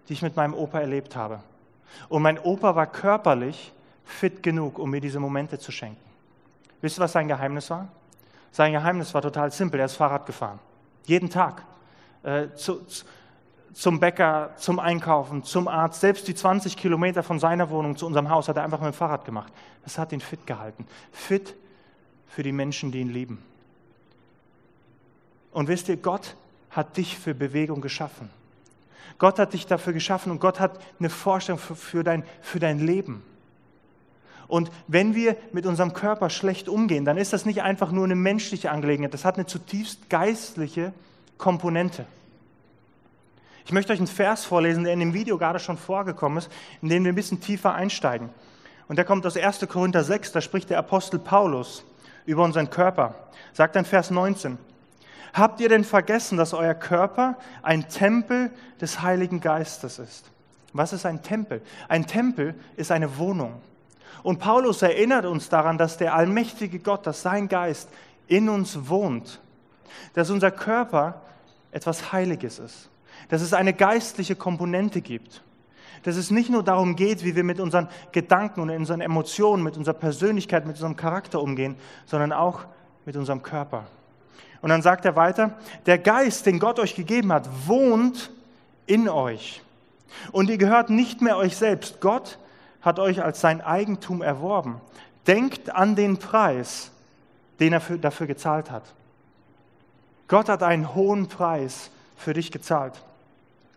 die 0.09 0.13
ich 0.13 0.21
mit 0.21 0.37
meinem 0.37 0.53
Opa 0.53 0.81
erlebt 0.81 1.17
habe. 1.17 1.41
Und 2.09 2.23
mein 2.23 2.39
Opa 2.39 2.75
war 2.75 2.87
körperlich 2.87 3.73
fit 4.05 4.43
genug, 4.43 4.79
um 4.79 4.91
mir 4.91 5.01
diese 5.01 5.21
Momente 5.21 5.59
zu 5.59 5.73
schenken. 5.73 6.03
Wisst 6.81 6.99
ihr, 6.99 7.03
was 7.03 7.13
sein 7.13 7.29
Geheimnis 7.29 7.71
war? 7.71 7.89
Sein 8.51 8.73
Geheimnis 8.73 9.15
war 9.15 9.23
total 9.23 9.53
simpel. 9.53 9.81
Er 9.81 9.87
ist 9.87 9.95
Fahrrad 9.95 10.27
gefahren. 10.27 10.59
Jeden 11.05 11.31
Tag. 11.31 11.63
Äh, 12.25 12.49
zu, 12.57 12.81
zum 13.73 14.01
Bäcker, 14.01 14.51
zum 14.57 14.81
Einkaufen, 14.81 15.45
zum 15.45 15.69
Arzt. 15.69 16.01
Selbst 16.01 16.27
die 16.27 16.35
20 16.35 16.77
Kilometer 16.77 17.23
von 17.23 17.39
seiner 17.39 17.71
Wohnung 17.71 17.97
zu 17.97 18.07
unserem 18.07 18.29
Haus 18.29 18.49
hat 18.49 18.57
er 18.57 18.65
einfach 18.65 18.81
mit 18.81 18.93
dem 18.93 18.95
Fahrrad 18.95 19.25
gemacht. 19.25 19.53
Das 19.85 19.97
hat 19.97 20.13
ihn 20.13 20.21
fit 20.21 20.45
gehalten. 20.45 20.87
Fit 21.13 21.55
für 22.27 22.43
die 22.43 22.53
Menschen, 22.53 22.91
die 22.91 23.01
ihn 23.01 23.11
lieben. 23.11 23.52
Und 25.53 25.69
wisst 25.69 25.89
ihr, 25.89 25.97
Gott 25.97 26.37
hat 26.71 26.97
dich 26.97 27.19
für 27.19 27.35
Bewegung 27.35 27.81
geschaffen. 27.81 28.31
Gott 29.19 29.39
hat 29.39 29.53
dich 29.53 29.67
dafür 29.67 29.93
geschaffen 29.93 30.33
und 30.33 30.41
Gott 30.41 30.59
hat 30.59 30.81
eine 30.99 31.11
Vorstellung 31.11 31.59
für, 31.59 31.77
für, 31.77 32.03
dein, 32.03 32.25
für 32.41 32.59
dein 32.59 32.81
Leben. 32.81 33.23
Und 34.49 34.71
wenn 34.87 35.15
wir 35.15 35.37
mit 35.53 35.65
unserem 35.65 35.95
Körper 35.95 36.29
schlecht 36.29 36.69
umgehen, 36.69 37.05
dann 37.05 37.17
ist 37.17 37.33
das 37.33 37.47
nicht 37.47 37.63
einfach 37.63 37.93
nur 37.93 38.05
eine 38.05 38.15
menschliche 38.15 38.71
Angelegenheit, 38.71 39.15
das 39.15 39.25
hat 39.25 39.37
eine 39.37 39.47
zutiefst 39.47 40.11
geistliche 40.11 40.93
Komponente. 41.39 42.07
Ich 43.65 43.73
möchte 43.73 43.93
euch 43.93 43.99
einen 43.99 44.09
Vers 44.09 44.45
vorlesen, 44.45 44.85
der 44.85 44.93
in 44.93 45.01
dem 45.01 45.15
Video 45.15 45.39
gerade 45.39 45.59
schon 45.59 45.79
vorgekommen 45.79 46.39
ist, 46.39 46.51
in 46.83 46.89
dem 46.89 47.05
wir 47.05 47.13
ein 47.13 47.17
bisschen 47.17 47.41
tiefer 47.41 47.75
einsteigen. 47.75 48.29
Und 48.89 48.97
der 48.97 49.05
kommt 49.05 49.25
aus 49.25 49.37
1. 49.37 49.67
Korinther 49.69 50.05
6, 50.05 50.33
da 50.33 50.41
spricht 50.41 50.69
der 50.69 50.79
Apostel 50.79 51.19
Paulus 51.19 51.85
über 52.27 52.43
unseren 52.43 52.69
Körper. 52.71 53.15
Sagt 53.53 53.77
dann 53.77 53.85
Vers 53.85 54.11
19, 54.11 54.59
Habt 55.33 55.61
ihr 55.61 55.69
denn 55.69 55.85
vergessen, 55.85 56.37
dass 56.37 56.53
euer 56.53 56.75
Körper 56.75 57.39
ein 57.63 57.89
Tempel 57.89 58.51
des 58.81 59.01
Heiligen 59.03 59.41
Geistes 59.41 59.99
ist? 59.99 60.31
Was 60.73 60.93
ist 60.93 61.07
ein 61.07 61.23
Tempel? 61.23 61.63
Ein 61.89 62.07
Tempel 62.07 62.55
ist 62.77 62.91
eine 62.91 63.19
Wohnung. 63.19 63.55
Und 64.23 64.39
Paulus 64.39 64.83
erinnert 64.83 65.25
uns 65.25 65.49
daran, 65.49 65.79
dass 65.79 65.97
der 65.97 66.15
allmächtige 66.15 66.79
Gott, 66.79 67.07
dass 67.07 67.23
sein 67.23 67.49
Geist 67.49 67.89
in 68.27 68.49
uns 68.49 68.89
wohnt, 68.89 69.41
dass 70.15 70.31
unser 70.31 70.51
Körper 70.51 71.23
etwas 71.73 72.13
Heiliges 72.13 72.59
ist, 72.59 72.89
dass 73.29 73.43
es 73.43 73.53
eine 73.53 73.73
geistliche 73.73 74.37
Komponente 74.37 75.01
gibt, 75.01 75.43
dass 76.03 76.17
es 76.17 76.31
nicht 76.31 76.51
nur 76.51 76.63
darum 76.63 76.97
geht, 76.97 77.25
wie 77.25 77.37
wir 77.37 77.45
mit 77.45 77.61
unseren 77.61 77.89
Gedanken 78.13 78.61
und 78.61 78.71
unseren 78.71 79.01
Emotionen, 79.01 79.63
mit 79.63 79.77
unserer 79.77 79.95
Persönlichkeit, 79.95 80.67
mit 80.67 80.77
unserem 80.77 80.97
Charakter 80.97 81.41
umgehen, 81.41 81.77
sondern 82.07 82.33
auch 82.33 82.65
mit 83.05 83.17
unserem 83.17 83.43
Körper. 83.43 83.87
Und 84.61 84.71
dann 84.71 84.83
sagt 84.83 85.05
er 85.05 85.17
weiter, 85.17 85.59
der 85.87 85.99
Geist, 85.99 86.47
den 86.47 86.59
Gott 86.59 86.79
euch 86.79 86.95
gegeben 86.95 87.33
hat, 87.33 87.49
wohnt 87.67 88.31
in 88.87 89.09
euch. 89.09 89.63
Und 90.31 90.51
ihr 90.51 90.59
gehört 90.59 90.91
nicht 90.91 91.21
mehr 91.21 91.37
euch 91.37 91.57
selbst. 91.57 92.01
Gott 92.01 92.39
hat 92.81 92.99
euch 92.99 93.23
als 93.23 93.41
sein 93.41 93.61
Eigentum 93.61 94.23
erworben. 94.23 94.81
Denkt 95.27 95.75
an 95.75 95.97
den 95.97 96.19
Preis, 96.19 96.91
den 97.61 97.73
er 97.73 97.81
für, 97.81 97.99
dafür 97.99 98.27
gezahlt 98.27 98.71
hat. 98.71 98.85
Gott 100.29 100.49
hat 100.49 100.63
einen 100.63 100.95
hohen 100.95 101.29
Preis 101.29 101.91
für 102.17 102.33
dich 102.33 102.51
gezahlt. 102.51 102.95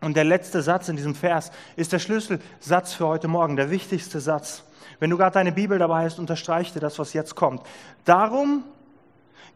Und 0.02 0.16
der 0.16 0.24
letzte 0.24 0.62
Satz 0.62 0.88
in 0.88 0.96
diesem 0.96 1.16
Vers 1.16 1.52
ist 1.76 1.92
der 1.92 2.00
Schlüsselsatz 2.00 2.94
für 2.94 3.08
heute 3.08 3.28
Morgen, 3.28 3.56
der 3.56 3.72
wichtigste 3.72 4.20
Satz. 4.20 4.64
Wenn 5.00 5.10
du 5.10 5.18
gerade 5.18 5.34
deine 5.34 5.52
Bibel 5.52 5.80
dabei 5.80 6.06
hast, 6.06 6.20
unterstreich 6.20 6.74
dir 6.74 6.80
das, 6.80 7.00
was 7.00 7.14
jetzt 7.14 7.36
kommt. 7.36 7.62
Darum 8.06 8.64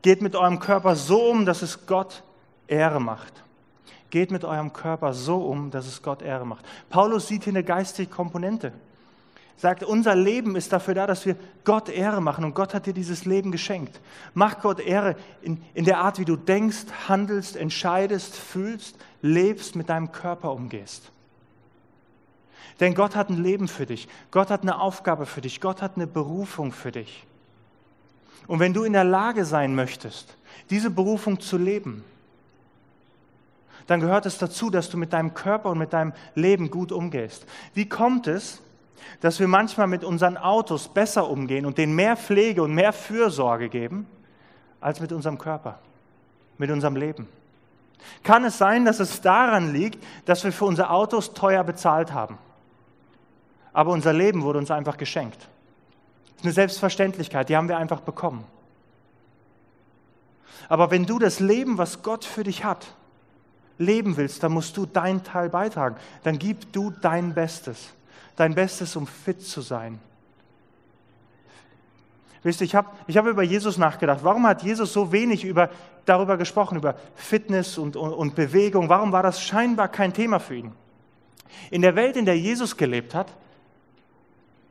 Geht 0.01 0.21
mit 0.21 0.35
eurem 0.35 0.59
Körper 0.59 0.95
so 0.95 1.29
um, 1.29 1.45
dass 1.45 1.61
es 1.61 1.85
Gott 1.85 2.23
Ehre 2.67 2.99
macht. 2.99 3.43
Geht 4.09 4.31
mit 4.31 4.45
eurem 4.45 4.73
Körper 4.73 5.13
so 5.13 5.37
um, 5.37 5.71
dass 5.71 5.87
es 5.87 6.01
Gott 6.01 6.21
Ehre 6.21 6.45
macht. 6.45 6.65
Paulus 6.89 7.27
sieht 7.27 7.43
hier 7.43 7.53
eine 7.53 7.63
geistige 7.63 8.09
Komponente. 8.09 8.73
Sagt, 9.57 9.83
unser 9.83 10.15
Leben 10.15 10.55
ist 10.55 10.71
dafür 10.71 10.93
da, 10.93 11.05
dass 11.05 11.25
wir 11.25 11.35
Gott 11.65 11.89
Ehre 11.89 12.21
machen 12.21 12.45
und 12.45 12.55
Gott 12.55 12.73
hat 12.73 12.85
dir 12.85 12.93
dieses 12.93 13.25
Leben 13.25 13.51
geschenkt. 13.51 13.99
Mach 14.33 14.61
Gott 14.61 14.79
Ehre 14.79 15.17
in, 15.41 15.61
in 15.73 15.83
der 15.83 15.99
Art, 15.99 16.17
wie 16.17 16.23
du 16.23 16.37
denkst, 16.37 16.85
handelst, 17.09 17.57
entscheidest, 17.57 18.37
fühlst, 18.37 18.95
lebst, 19.21 19.75
mit 19.75 19.89
deinem 19.89 20.13
Körper 20.13 20.53
umgehst. 20.53 21.11
Denn 22.79 22.95
Gott 22.95 23.17
hat 23.17 23.29
ein 23.29 23.43
Leben 23.43 23.67
für 23.67 23.85
dich. 23.85 24.07
Gott 24.31 24.49
hat 24.49 24.61
eine 24.61 24.79
Aufgabe 24.79 25.25
für 25.25 25.41
dich. 25.41 25.59
Gott 25.59 25.81
hat 25.81 25.97
eine 25.97 26.07
Berufung 26.07 26.71
für 26.71 26.93
dich. 26.93 27.25
Und 28.47 28.59
wenn 28.59 28.73
du 28.73 28.83
in 28.83 28.93
der 28.93 29.03
Lage 29.03 29.45
sein 29.45 29.75
möchtest, 29.75 30.35
diese 30.69 30.89
Berufung 30.89 31.39
zu 31.39 31.57
leben, 31.57 32.03
dann 33.87 34.01
gehört 34.01 34.25
es 34.25 34.37
dazu, 34.37 34.69
dass 34.69 34.89
du 34.89 34.97
mit 34.97 35.13
deinem 35.13 35.33
Körper 35.33 35.69
und 35.69 35.79
mit 35.79 35.93
deinem 35.93 36.13
Leben 36.35 36.69
gut 36.69 36.91
umgehst. 36.91 37.45
Wie 37.73 37.89
kommt 37.89 38.27
es, 38.27 38.61
dass 39.21 39.39
wir 39.39 39.47
manchmal 39.47 39.87
mit 39.87 40.03
unseren 40.03 40.37
Autos 40.37 40.87
besser 40.87 41.27
umgehen 41.29 41.65
und 41.65 41.77
denen 41.77 41.95
mehr 41.95 42.15
Pflege 42.15 42.61
und 42.61 42.73
mehr 42.73 42.93
Fürsorge 42.93 43.69
geben, 43.69 44.05
als 44.79 44.99
mit 44.99 45.11
unserem 45.11 45.37
Körper, 45.37 45.79
mit 46.57 46.69
unserem 46.69 46.95
Leben? 46.95 47.27
Kann 48.23 48.45
es 48.45 48.57
sein, 48.57 48.85
dass 48.85 48.99
es 48.99 49.21
daran 49.21 49.73
liegt, 49.73 50.03
dass 50.25 50.43
wir 50.43 50.51
für 50.51 50.65
unsere 50.65 50.91
Autos 50.91 51.33
teuer 51.33 51.63
bezahlt 51.63 52.13
haben? 52.13 52.37
Aber 53.73 53.91
unser 53.91 54.13
Leben 54.13 54.43
wurde 54.43 54.59
uns 54.59 54.71
einfach 54.71 54.97
geschenkt 54.97 55.47
ist 56.39 56.45
eine 56.45 56.53
Selbstverständlichkeit, 56.53 57.49
die 57.49 57.57
haben 57.57 57.67
wir 57.67 57.77
einfach 57.77 57.99
bekommen. 57.99 58.45
Aber 60.69 60.89
wenn 60.89 61.05
du 61.05 61.19
das 61.19 61.41
Leben, 61.41 61.77
was 61.77 62.01
Gott 62.01 62.23
für 62.23 62.43
dich 62.43 62.63
hat, 62.63 62.95
leben 63.77 64.15
willst, 64.15 64.41
dann 64.41 64.53
musst 64.53 64.77
du 64.77 64.85
deinen 64.85 65.23
Teil 65.23 65.49
beitragen. 65.49 65.97
Dann 66.23 66.39
gib 66.39 66.71
du 66.71 66.91
dein 66.91 67.33
Bestes. 67.33 67.93
Dein 68.37 68.55
Bestes, 68.55 68.95
um 68.95 69.05
fit 69.05 69.41
zu 69.41 69.59
sein. 69.59 69.99
Wisst 72.43 72.61
ihr, 72.61 72.65
ich 72.65 72.75
habe 72.75 72.87
ich 73.07 73.17
hab 73.17 73.25
über 73.25 73.43
Jesus 73.43 73.77
nachgedacht. 73.77 74.19
Warum 74.23 74.47
hat 74.47 74.63
Jesus 74.63 74.93
so 74.93 75.11
wenig 75.11 75.43
über, 75.43 75.69
darüber 76.05 76.37
gesprochen, 76.37 76.77
über 76.77 76.95
Fitness 77.15 77.77
und, 77.77 77.97
und, 77.97 78.13
und 78.13 78.35
Bewegung? 78.35 78.87
Warum 78.87 79.11
war 79.11 79.23
das 79.23 79.41
scheinbar 79.41 79.89
kein 79.89 80.13
Thema 80.13 80.39
für 80.39 80.55
ihn? 80.55 80.71
In 81.69 81.81
der 81.81 81.97
Welt, 81.97 82.15
in 82.15 82.25
der 82.25 82.37
Jesus 82.37 82.77
gelebt 82.77 83.13
hat, 83.13 83.27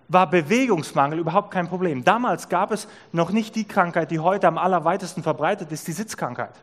war 0.08 0.28
Bewegungsmangel 0.28 1.18
überhaupt 1.18 1.50
kein 1.50 1.68
Problem. 1.68 2.02
Damals 2.02 2.48
gab 2.48 2.72
es 2.72 2.88
noch 3.12 3.30
nicht 3.30 3.54
die 3.54 3.64
Krankheit, 3.64 4.10
die 4.10 4.18
heute 4.18 4.48
am 4.48 4.58
allerweitesten 4.58 5.22
verbreitet 5.22 5.70
ist, 5.70 5.86
die 5.86 5.92
Sitzkrankheit. 5.92 6.54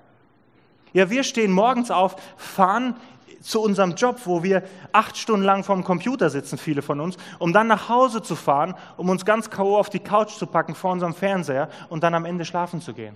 Ja, 0.94 1.10
wir 1.10 1.24
stehen 1.24 1.52
morgens 1.52 1.92
auf, 1.92 2.16
fahren 2.38 2.96
zu 3.42 3.62
unserem 3.62 3.94
Job, 3.94 4.22
wo 4.26 4.42
wir 4.42 4.64
acht 4.92 5.18
Stunden 5.18 5.46
lang 5.46 5.64
vorm 5.64 5.84
Computer 5.84 6.32
sitzen, 6.32 6.58
viele 6.58 6.82
von 6.82 7.00
uns, 7.00 7.18
um 7.38 7.54
dann 7.54 7.68
nach 7.68 7.90
Hause 7.90 8.24
zu 8.24 8.36
fahren, 8.36 8.74
um 8.98 9.10
uns 9.10 9.24
ganz 9.24 9.52
K.O. 9.52 9.78
auf 9.78 9.90
die 9.90 10.00
Couch 10.00 10.32
zu 10.32 10.48
packen 10.48 10.74
vor 10.74 10.92
unserem 10.92 11.14
Fernseher 11.14 11.70
und 11.90 12.04
dann 12.04 12.16
am 12.16 12.26
Ende 12.26 12.44
schlafen 12.44 12.82
zu 12.82 12.94
gehen. 12.94 13.16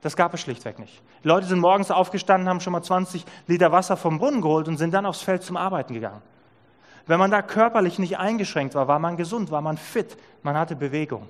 Das 0.00 0.14
gab 0.14 0.32
es 0.32 0.40
schlichtweg 0.40 0.78
nicht. 0.78 1.02
Die 1.24 1.28
Leute 1.28 1.46
sind 1.46 1.58
morgens 1.58 1.90
aufgestanden, 1.90 2.48
haben 2.48 2.60
schon 2.60 2.72
mal 2.72 2.82
20 2.82 3.24
Liter 3.48 3.72
Wasser 3.72 3.96
vom 3.96 4.18
Brunnen 4.18 4.40
geholt 4.40 4.68
und 4.68 4.76
sind 4.76 4.94
dann 4.94 5.06
aufs 5.06 5.22
Feld 5.22 5.42
zum 5.42 5.56
Arbeiten 5.56 5.94
gegangen. 5.94 6.22
Wenn 7.08 7.18
man 7.18 7.30
da 7.30 7.40
körperlich 7.40 7.98
nicht 7.98 8.18
eingeschränkt 8.18 8.74
war, 8.74 8.86
war 8.86 8.98
man 8.98 9.16
gesund, 9.16 9.50
war 9.50 9.62
man 9.62 9.78
fit, 9.78 10.16
man 10.42 10.56
hatte 10.56 10.76
Bewegung. 10.76 11.26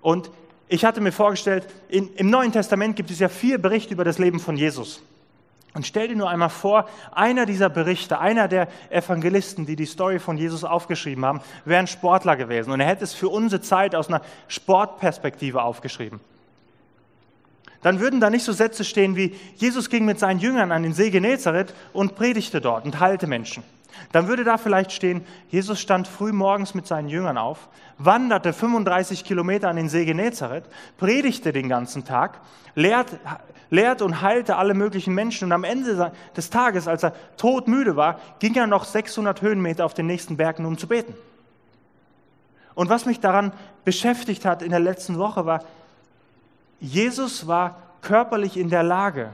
Und 0.00 0.30
ich 0.66 0.84
hatte 0.84 1.00
mir 1.00 1.12
vorgestellt, 1.12 1.66
in, 1.88 2.12
im 2.14 2.28
Neuen 2.28 2.50
Testament 2.52 2.96
gibt 2.96 3.12
es 3.12 3.20
ja 3.20 3.28
vier 3.28 3.58
Berichte 3.58 3.94
über 3.94 4.04
das 4.04 4.18
Leben 4.18 4.40
von 4.40 4.56
Jesus. 4.56 5.02
Und 5.72 5.86
stell 5.86 6.08
dir 6.08 6.16
nur 6.16 6.28
einmal 6.28 6.50
vor, 6.50 6.88
einer 7.12 7.46
dieser 7.46 7.68
Berichte, 7.68 8.18
einer 8.18 8.48
der 8.48 8.66
Evangelisten, 8.90 9.66
die 9.66 9.76
die 9.76 9.86
Story 9.86 10.18
von 10.18 10.36
Jesus 10.36 10.64
aufgeschrieben 10.64 11.24
haben, 11.24 11.40
wäre 11.64 11.78
ein 11.78 11.86
Sportler 11.86 12.34
gewesen. 12.34 12.72
Und 12.72 12.80
er 12.80 12.88
hätte 12.88 13.04
es 13.04 13.14
für 13.14 13.28
unsere 13.28 13.62
Zeit 13.62 13.94
aus 13.94 14.08
einer 14.08 14.22
Sportperspektive 14.48 15.62
aufgeschrieben. 15.62 16.18
Dann 17.82 18.00
würden 18.00 18.18
da 18.18 18.30
nicht 18.30 18.44
so 18.44 18.52
Sätze 18.52 18.82
stehen 18.82 19.14
wie, 19.14 19.36
Jesus 19.54 19.88
ging 19.88 20.04
mit 20.04 20.18
seinen 20.18 20.40
Jüngern 20.40 20.72
an 20.72 20.82
den 20.82 20.92
See 20.92 21.10
Genezareth 21.10 21.72
und 21.92 22.16
predigte 22.16 22.60
dort 22.60 22.84
und 22.84 22.98
heilte 22.98 23.28
Menschen. 23.28 23.62
Dann 24.12 24.28
würde 24.28 24.44
da 24.44 24.58
vielleicht 24.58 24.92
stehen, 24.92 25.24
Jesus 25.48 25.80
stand 25.80 26.08
früh 26.08 26.32
morgens 26.32 26.74
mit 26.74 26.86
seinen 26.86 27.08
Jüngern 27.08 27.38
auf, 27.38 27.68
wanderte 27.98 28.52
35 28.52 29.24
Kilometer 29.24 29.68
an 29.68 29.76
den 29.76 29.88
See 29.88 30.04
Genezareth, 30.04 30.64
predigte 30.96 31.52
den 31.52 31.68
ganzen 31.68 32.04
Tag, 32.04 32.40
lehrt, 32.74 33.08
lehrt 33.70 34.02
und 34.02 34.22
heilte 34.22 34.56
alle 34.56 34.74
möglichen 34.74 35.14
Menschen. 35.14 35.46
Und 35.46 35.52
am 35.52 35.64
Ende 35.64 36.12
des 36.36 36.50
Tages, 36.50 36.88
als 36.88 37.02
er 37.02 37.12
todmüde 37.36 37.96
war, 37.96 38.20
ging 38.38 38.54
er 38.54 38.66
noch 38.66 38.84
600 38.84 39.42
Höhenmeter 39.42 39.84
auf 39.84 39.94
den 39.94 40.06
nächsten 40.06 40.36
Bergen, 40.36 40.64
um 40.64 40.78
zu 40.78 40.86
beten. 40.86 41.14
Und 42.74 42.88
was 42.88 43.06
mich 43.06 43.18
daran 43.18 43.52
beschäftigt 43.84 44.44
hat 44.44 44.62
in 44.62 44.70
der 44.70 44.80
letzten 44.80 45.18
Woche 45.18 45.44
war, 45.44 45.64
Jesus 46.80 47.48
war 47.48 47.76
körperlich 48.02 48.56
in 48.56 48.70
der 48.70 48.84
Lage, 48.84 49.30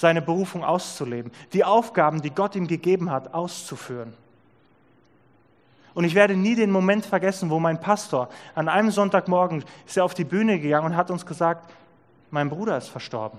seine 0.00 0.22
Berufung 0.22 0.64
auszuleben, 0.64 1.30
die 1.52 1.62
Aufgaben, 1.62 2.22
die 2.22 2.30
Gott 2.30 2.56
ihm 2.56 2.66
gegeben 2.66 3.10
hat, 3.10 3.34
auszuführen. 3.34 4.14
Und 5.92 6.04
ich 6.04 6.14
werde 6.14 6.36
nie 6.36 6.54
den 6.54 6.70
Moment 6.70 7.04
vergessen, 7.04 7.50
wo 7.50 7.60
mein 7.60 7.80
Pastor 7.80 8.30
an 8.54 8.68
einem 8.68 8.90
Sonntagmorgen 8.90 9.62
ist 9.86 9.98
er 9.98 10.04
auf 10.04 10.14
die 10.14 10.24
Bühne 10.24 10.58
gegangen 10.58 10.86
und 10.86 10.96
hat 10.96 11.10
uns 11.10 11.26
gesagt, 11.26 11.70
mein 12.30 12.48
Bruder 12.48 12.78
ist 12.78 12.88
verstorben 12.88 13.38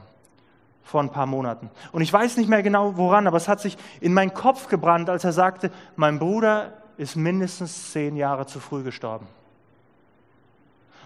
vor 0.83 1.01
ein 1.01 1.09
paar 1.09 1.25
Monaten. 1.25 1.71
Und 1.93 2.01
ich 2.01 2.13
weiß 2.13 2.37
nicht 2.37 2.49
mehr 2.49 2.61
genau 2.61 2.95
woran, 2.95 3.25
aber 3.25 3.37
es 3.37 3.47
hat 3.47 3.59
sich 3.59 3.75
in 3.99 4.13
meinen 4.13 4.33
Kopf 4.33 4.67
gebrannt, 4.67 5.09
als 5.09 5.23
er 5.23 5.33
sagte, 5.33 5.71
mein 5.95 6.19
Bruder 6.19 6.73
ist 6.97 7.15
mindestens 7.15 7.91
zehn 7.91 8.15
Jahre 8.15 8.45
zu 8.45 8.59
früh 8.59 8.83
gestorben. 8.83 9.25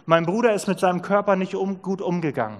Mein 0.05 0.25
Bruder 0.25 0.53
ist 0.53 0.67
mit 0.67 0.79
seinem 0.79 1.01
Körper 1.01 1.37
nicht 1.37 1.55
um, 1.55 1.81
gut 1.81 2.01
umgegangen. 2.01 2.57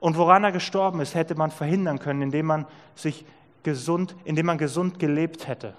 Und 0.00 0.16
woran 0.16 0.44
er 0.44 0.52
gestorben 0.52 1.00
ist, 1.00 1.14
hätte 1.14 1.34
man 1.34 1.50
verhindern 1.50 1.98
können, 1.98 2.22
indem 2.22 2.46
man 2.46 2.66
sich 2.94 3.24
gesund, 3.62 4.14
indem 4.24 4.46
man 4.46 4.58
gesund 4.58 4.98
gelebt 4.98 5.48
hätte. 5.48 5.74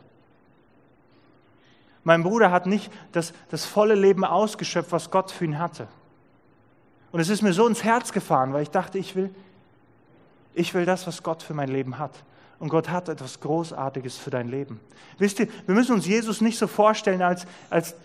Mein 2.03 2.23
Bruder 2.23 2.51
hat 2.51 2.67
nicht 2.67 2.91
das, 3.11 3.33
das 3.49 3.65
volle 3.65 3.95
Leben 3.95 4.23
ausgeschöpft, 4.23 4.91
was 4.91 5.09
Gott 5.09 5.31
für 5.31 5.45
ihn 5.45 5.59
hatte. 5.59 5.87
Und 7.11 7.19
es 7.19 7.29
ist 7.29 7.41
mir 7.41 7.53
so 7.53 7.67
ins 7.67 7.83
Herz 7.83 8.11
gefahren, 8.11 8.53
weil 8.53 8.63
ich 8.63 8.69
dachte, 8.69 8.97
ich 8.99 9.15
will, 9.15 9.33
ich 10.53 10.73
will 10.73 10.85
das, 10.85 11.07
was 11.07 11.23
Gott 11.23 11.41
für 11.41 11.53
mein 11.53 11.69
Leben 11.69 11.97
hat. 11.97 12.11
Und 12.59 12.69
Gott 12.69 12.89
hat 12.89 13.09
etwas 13.09 13.39
Großartiges 13.39 14.17
für 14.17 14.29
dein 14.29 14.49
Leben. 14.49 14.79
Wisst 15.17 15.39
ihr, 15.39 15.47
wir 15.65 15.75
müssen 15.75 15.93
uns 15.93 16.05
Jesus 16.05 16.41
nicht 16.41 16.57
so 16.57 16.67
vorstellen 16.67 17.21
als, 17.21 17.45
als 17.69 17.95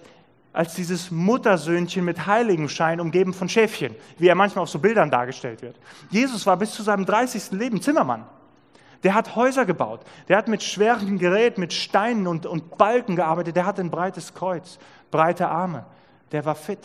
als 0.53 0.75
dieses 0.75 1.11
Muttersöhnchen 1.11 2.05
mit 2.05 2.27
Heiligenschein 2.27 3.01
umgeben 3.01 3.33
von 3.33 3.49
Schäfchen, 3.49 3.95
wie 4.19 4.29
er 4.29 4.35
manchmal 4.35 4.65
auf 4.65 4.71
so 4.71 4.79
Bildern 4.79 5.11
dargestellt 5.11 5.63
wird. 5.63 5.77
Jesus 6.11 6.45
war 6.47 6.57
bis 6.57 6.73
zu 6.73 6.83
seinem 6.83 7.07
30. 7.07 7.53
Leben 7.53 7.81
Zimmermann. 7.81 8.27
Der 9.03 9.15
hat 9.15 9.37
Häuser 9.37 9.65
gebaut. 9.65 10.01
Der 10.29 10.37
hat 10.37 10.49
mit 10.49 10.63
schwerem 10.63 11.19
Gerät, 11.19 11.57
mit 11.57 11.73
Steinen 11.73 12.27
und, 12.27 12.47
und 12.47 12.77
Balken 12.77 13.17
gearbeitet. 13.17 13.57
Der 13.57 13.65
hatte 13.65 13.81
ein 13.81 13.91
breites 13.91 14.35
Kreuz, 14.35 14.79
breite 15.11 15.49
Arme. 15.49 15.87
Der 16.33 16.45
war 16.45 16.55
fit. 16.55 16.81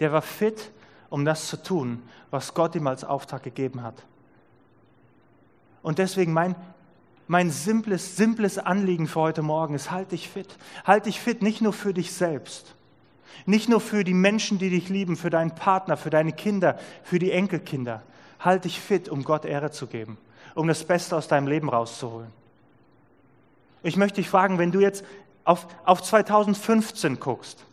Der 0.00 0.12
war 0.12 0.22
fit, 0.22 0.72
um 1.08 1.24
das 1.24 1.46
zu 1.46 1.62
tun, 1.62 2.02
was 2.30 2.52
Gott 2.52 2.74
ihm 2.74 2.86
als 2.86 3.04
Auftrag 3.04 3.42
gegeben 3.42 3.82
hat. 3.82 4.02
Und 5.82 5.98
deswegen 5.98 6.32
mein 6.32 6.54
mein 7.30 7.52
simples, 7.52 8.16
simples 8.16 8.58
Anliegen 8.58 9.06
für 9.06 9.20
heute 9.20 9.42
Morgen 9.42 9.74
ist, 9.74 9.92
halt 9.92 10.10
dich 10.10 10.28
fit. 10.28 10.48
Halt 10.84 11.06
dich 11.06 11.20
fit, 11.20 11.42
nicht 11.42 11.60
nur 11.60 11.72
für 11.72 11.94
dich 11.94 12.12
selbst, 12.12 12.74
nicht 13.46 13.68
nur 13.68 13.80
für 13.80 14.02
die 14.02 14.14
Menschen, 14.14 14.58
die 14.58 14.68
dich 14.68 14.88
lieben, 14.88 15.16
für 15.16 15.30
deinen 15.30 15.54
Partner, 15.54 15.96
für 15.96 16.10
deine 16.10 16.32
Kinder, 16.32 16.76
für 17.04 17.20
die 17.20 17.30
Enkelkinder. 17.30 18.02
Halt 18.40 18.64
dich 18.64 18.80
fit, 18.80 19.08
um 19.08 19.22
Gott 19.22 19.44
Ehre 19.44 19.70
zu 19.70 19.86
geben, 19.86 20.18
um 20.56 20.66
das 20.66 20.82
Beste 20.82 21.16
aus 21.16 21.28
deinem 21.28 21.46
Leben 21.46 21.68
rauszuholen. 21.68 22.32
Ich 23.84 23.96
möchte 23.96 24.16
dich 24.16 24.28
fragen, 24.28 24.58
wenn 24.58 24.72
du 24.72 24.80
jetzt 24.80 25.04
auf, 25.44 25.68
auf 25.84 26.02
2015 26.02 27.20
guckst, 27.20 27.64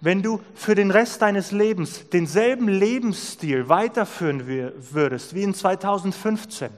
wenn 0.00 0.20
du 0.20 0.40
für 0.56 0.74
den 0.74 0.90
Rest 0.90 1.22
deines 1.22 1.52
Lebens 1.52 2.08
denselben 2.08 2.66
Lebensstil 2.66 3.68
weiterführen 3.68 4.48
würdest 4.48 5.32
wie 5.32 5.44
in 5.44 5.54
2015, 5.54 6.70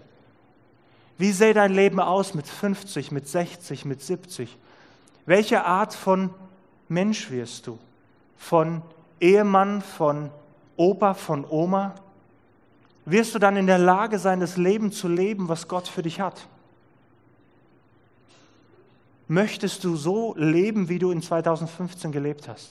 wie 1.18 1.32
sähe 1.32 1.54
dein 1.54 1.72
Leben 1.72 2.00
aus 2.00 2.34
mit 2.34 2.46
50, 2.46 3.12
mit 3.12 3.28
60, 3.28 3.84
mit 3.84 4.02
70? 4.02 4.56
Welche 5.26 5.64
Art 5.64 5.94
von 5.94 6.30
Mensch 6.88 7.30
wirst 7.30 7.66
du? 7.66 7.78
Von 8.36 8.82
Ehemann, 9.20 9.80
von 9.80 10.30
Opa, 10.76 11.14
von 11.14 11.46
Oma? 11.48 11.94
Wirst 13.06 13.34
du 13.34 13.38
dann 13.38 13.56
in 13.56 13.66
der 13.66 13.78
Lage 13.78 14.18
sein, 14.18 14.40
das 14.40 14.56
Leben 14.56 14.90
zu 14.90 15.08
leben, 15.08 15.48
was 15.48 15.68
Gott 15.68 15.86
für 15.86 16.02
dich 16.02 16.20
hat? 16.20 16.48
Möchtest 19.28 19.84
du 19.84 19.96
so 19.96 20.34
leben, 20.36 20.88
wie 20.88 20.98
du 20.98 21.10
in 21.10 21.22
2015 21.22 22.12
gelebt 22.12 22.48
hast? 22.48 22.70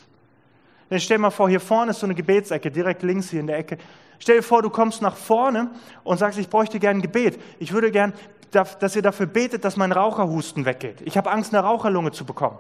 Dann 0.94 1.00
stell 1.00 1.18
mal 1.18 1.32
vor, 1.32 1.50
hier 1.50 1.60
vorne 1.60 1.90
ist 1.90 2.02
so 2.02 2.06
eine 2.06 2.14
Gebetsecke, 2.14 2.70
direkt 2.70 3.02
links 3.02 3.32
hier 3.32 3.40
in 3.40 3.48
der 3.48 3.58
Ecke. 3.58 3.80
Stell 4.20 4.36
dir 4.36 4.44
vor, 4.44 4.62
du 4.62 4.70
kommst 4.70 5.02
nach 5.02 5.16
vorne 5.16 5.72
und 6.04 6.20
sagst, 6.20 6.38
ich 6.38 6.48
bräuchte 6.48 6.78
gern 6.80 6.98
ein 6.98 7.02
Gebet. 7.02 7.42
Ich 7.58 7.74
würde 7.74 7.90
gern, 7.90 8.14
dass 8.52 8.96
ihr 8.96 9.02
dafür 9.02 9.26
betet, 9.26 9.66
dass 9.66 9.76
mein 9.76 9.92
Raucherhusten 9.92 10.66
weggeht. 10.66 11.02
Ich 11.02 11.18
habe 11.18 11.32
Angst, 11.32 11.52
eine 11.52 11.64
Raucherlunge 11.64 12.12
zu 12.12 12.26
bekommen. 12.26 12.60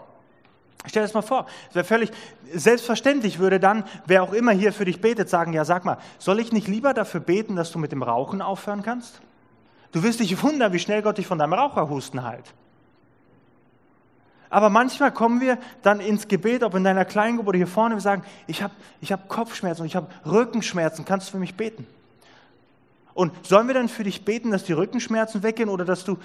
Stell 0.87 1.03
dir 1.03 1.05
das 1.05 1.13
mal 1.13 1.21
vor. 1.21 1.45
Es 1.69 1.75
wäre 1.75 1.85
völlig 1.85 2.09
selbstverständlich, 2.51 3.37
würde 3.37 3.59
dann, 3.59 3.83
wer 4.07 4.23
auch 4.23 4.33
immer 4.33 4.51
hier 4.51 4.73
für 4.73 4.85
dich 4.85 4.99
betet, 4.99 5.29
sagen, 5.29 5.53
ja 5.53 5.63
sag 5.63 5.85
mal, 5.85 5.99
soll 6.17 6.39
ich 6.39 6.51
nicht 6.51 6.67
lieber 6.67 6.95
dafür 6.95 7.19
beten, 7.19 7.55
dass 7.55 7.71
du 7.71 7.77
mit 7.77 7.91
dem 7.91 8.01
Rauchen 8.01 8.41
aufhören 8.41 8.81
kannst? 8.81 9.21
Du 9.91 10.01
wirst 10.01 10.21
dich 10.21 10.41
wundern, 10.41 10.73
wie 10.73 10.79
schnell 10.79 11.03
Gott 11.03 11.19
dich 11.19 11.27
von 11.27 11.37
deinem 11.37 11.53
Raucherhusten 11.53 12.23
heilt. 12.23 12.51
Aber 14.53 14.69
manchmal 14.69 15.11
kommen 15.11 15.41
wir 15.41 15.57
dann 15.81 15.99
ins 15.99 16.27
Gebet, 16.27 16.61
ob 16.61 16.75
in 16.75 16.83
deiner 16.83 17.05
Kleingruppe 17.05 17.49
oder 17.49 17.57
hier 17.57 17.65
vorne, 17.65 17.95
wir 17.95 18.01
sagen, 18.01 18.21
ich 18.45 18.61
habe 18.61 18.71
ich 19.01 19.11
hab 19.11 19.27
Kopfschmerzen, 19.27 19.83
ich 19.83 19.95
habe 19.95 20.09
Rückenschmerzen, 20.27 21.05
kannst 21.05 21.27
du 21.27 21.31
für 21.31 21.39
mich 21.39 21.55
beten? 21.55 21.87
Und 23.15 23.47
sollen 23.47 23.65
wir 23.65 23.73
dann 23.73 23.89
für 23.89 24.03
dich 24.03 24.25
beten, 24.25 24.51
dass 24.51 24.63
die 24.63 24.73
Rückenschmerzen 24.73 25.41
weggehen 25.41 25.69
oder 25.69 25.85
dass 25.85 26.03
du 26.03 26.19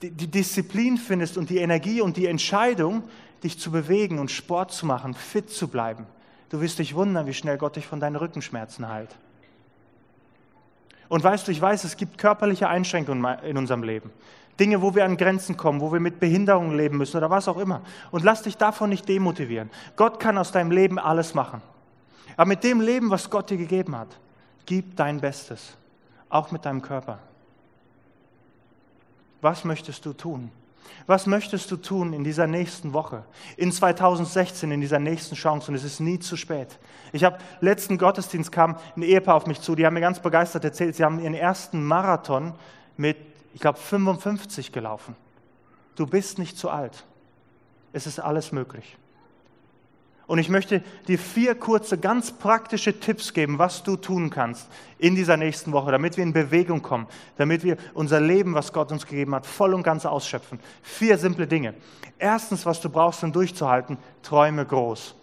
die 0.00 0.26
Disziplin 0.26 0.96
findest 0.96 1.36
und 1.36 1.50
die 1.50 1.58
Energie 1.58 2.00
und 2.00 2.16
die 2.16 2.28
Entscheidung, 2.28 3.02
dich 3.44 3.58
zu 3.58 3.70
bewegen 3.70 4.20
und 4.20 4.30
Sport 4.30 4.72
zu 4.72 4.86
machen, 4.86 5.12
fit 5.12 5.50
zu 5.50 5.68
bleiben? 5.68 6.06
Du 6.48 6.62
wirst 6.62 6.78
dich 6.78 6.94
wundern, 6.94 7.26
wie 7.26 7.34
schnell 7.34 7.58
Gott 7.58 7.76
dich 7.76 7.86
von 7.86 8.00
deinen 8.00 8.16
Rückenschmerzen 8.16 8.88
heilt. 8.88 9.14
Und 11.10 11.22
weißt 11.22 11.46
du, 11.46 11.52
ich 11.52 11.60
weiß, 11.60 11.84
es 11.84 11.98
gibt 11.98 12.16
körperliche 12.16 12.70
Einschränkungen 12.70 13.38
in 13.40 13.58
unserem 13.58 13.82
Leben. 13.82 14.10
Dinge, 14.58 14.80
wo 14.80 14.94
wir 14.94 15.04
an 15.04 15.16
Grenzen 15.16 15.56
kommen, 15.56 15.80
wo 15.80 15.92
wir 15.92 16.00
mit 16.00 16.18
Behinderungen 16.18 16.76
leben 16.76 16.96
müssen 16.96 17.16
oder 17.16 17.30
was 17.30 17.48
auch 17.48 17.58
immer. 17.58 17.82
Und 18.10 18.24
lass 18.24 18.42
dich 18.42 18.56
davon 18.56 18.90
nicht 18.90 19.08
demotivieren. 19.08 19.70
Gott 19.96 20.18
kann 20.18 20.38
aus 20.38 20.52
deinem 20.52 20.70
Leben 20.70 20.98
alles 20.98 21.34
machen. 21.34 21.60
Aber 22.36 22.48
mit 22.48 22.64
dem 22.64 22.80
Leben, 22.80 23.10
was 23.10 23.30
Gott 23.30 23.50
dir 23.50 23.56
gegeben 23.56 23.96
hat, 23.96 24.08
gib 24.64 24.96
dein 24.96 25.20
Bestes, 25.20 25.76
auch 26.28 26.50
mit 26.50 26.64
deinem 26.64 26.82
Körper. 26.82 27.18
Was 29.40 29.64
möchtest 29.64 30.04
du 30.06 30.12
tun? 30.12 30.50
Was 31.06 31.26
möchtest 31.26 31.70
du 31.70 31.76
tun 31.76 32.12
in 32.12 32.24
dieser 32.24 32.46
nächsten 32.46 32.92
Woche, 32.92 33.24
in 33.56 33.70
2016, 33.70 34.70
in 34.72 34.80
dieser 34.80 34.98
nächsten 34.98 35.36
Chance? 35.36 35.70
Und 35.70 35.76
es 35.76 35.84
ist 35.84 36.00
nie 36.00 36.18
zu 36.18 36.36
spät. 36.36 36.78
Ich 37.12 37.22
habe 37.22 37.38
letzten 37.60 37.98
Gottesdienst 37.98 38.50
kam 38.50 38.76
ein 38.96 39.02
Ehepaar 39.02 39.36
auf 39.36 39.46
mich 39.46 39.60
zu, 39.60 39.74
die 39.74 39.86
haben 39.86 39.94
mir 39.94 40.00
ganz 40.00 40.20
begeistert 40.20 40.64
erzählt, 40.64 40.96
sie 40.96 41.04
haben 41.04 41.20
ihren 41.20 41.34
ersten 41.34 41.84
Marathon 41.84 42.54
mit 42.96 43.16
ich 43.56 43.62
glaube, 43.62 43.78
55 43.78 44.70
gelaufen. 44.70 45.16
Du 45.94 46.06
bist 46.06 46.38
nicht 46.38 46.58
zu 46.58 46.68
alt. 46.68 47.06
Es 47.94 48.06
ist 48.06 48.18
alles 48.18 48.52
möglich. 48.52 48.98
Und 50.26 50.38
ich 50.38 50.50
möchte 50.50 50.82
dir 51.08 51.18
vier 51.18 51.54
kurze, 51.54 51.96
ganz 51.96 52.32
praktische 52.32 53.00
Tipps 53.00 53.32
geben, 53.32 53.58
was 53.58 53.82
du 53.82 53.96
tun 53.96 54.28
kannst 54.28 54.68
in 54.98 55.14
dieser 55.14 55.38
nächsten 55.38 55.72
Woche, 55.72 55.90
damit 55.90 56.18
wir 56.18 56.24
in 56.24 56.34
Bewegung 56.34 56.82
kommen, 56.82 57.06
damit 57.38 57.64
wir 57.64 57.78
unser 57.94 58.20
Leben, 58.20 58.52
was 58.52 58.74
Gott 58.74 58.92
uns 58.92 59.06
gegeben 59.06 59.34
hat, 59.34 59.46
voll 59.46 59.72
und 59.72 59.84
ganz 59.84 60.04
ausschöpfen. 60.04 60.60
Vier 60.82 61.16
simple 61.16 61.46
Dinge. 61.46 61.72
Erstens, 62.18 62.66
was 62.66 62.82
du 62.82 62.90
brauchst, 62.90 63.24
um 63.24 63.32
durchzuhalten, 63.32 63.96
träume 64.22 64.66
groß. 64.66 65.14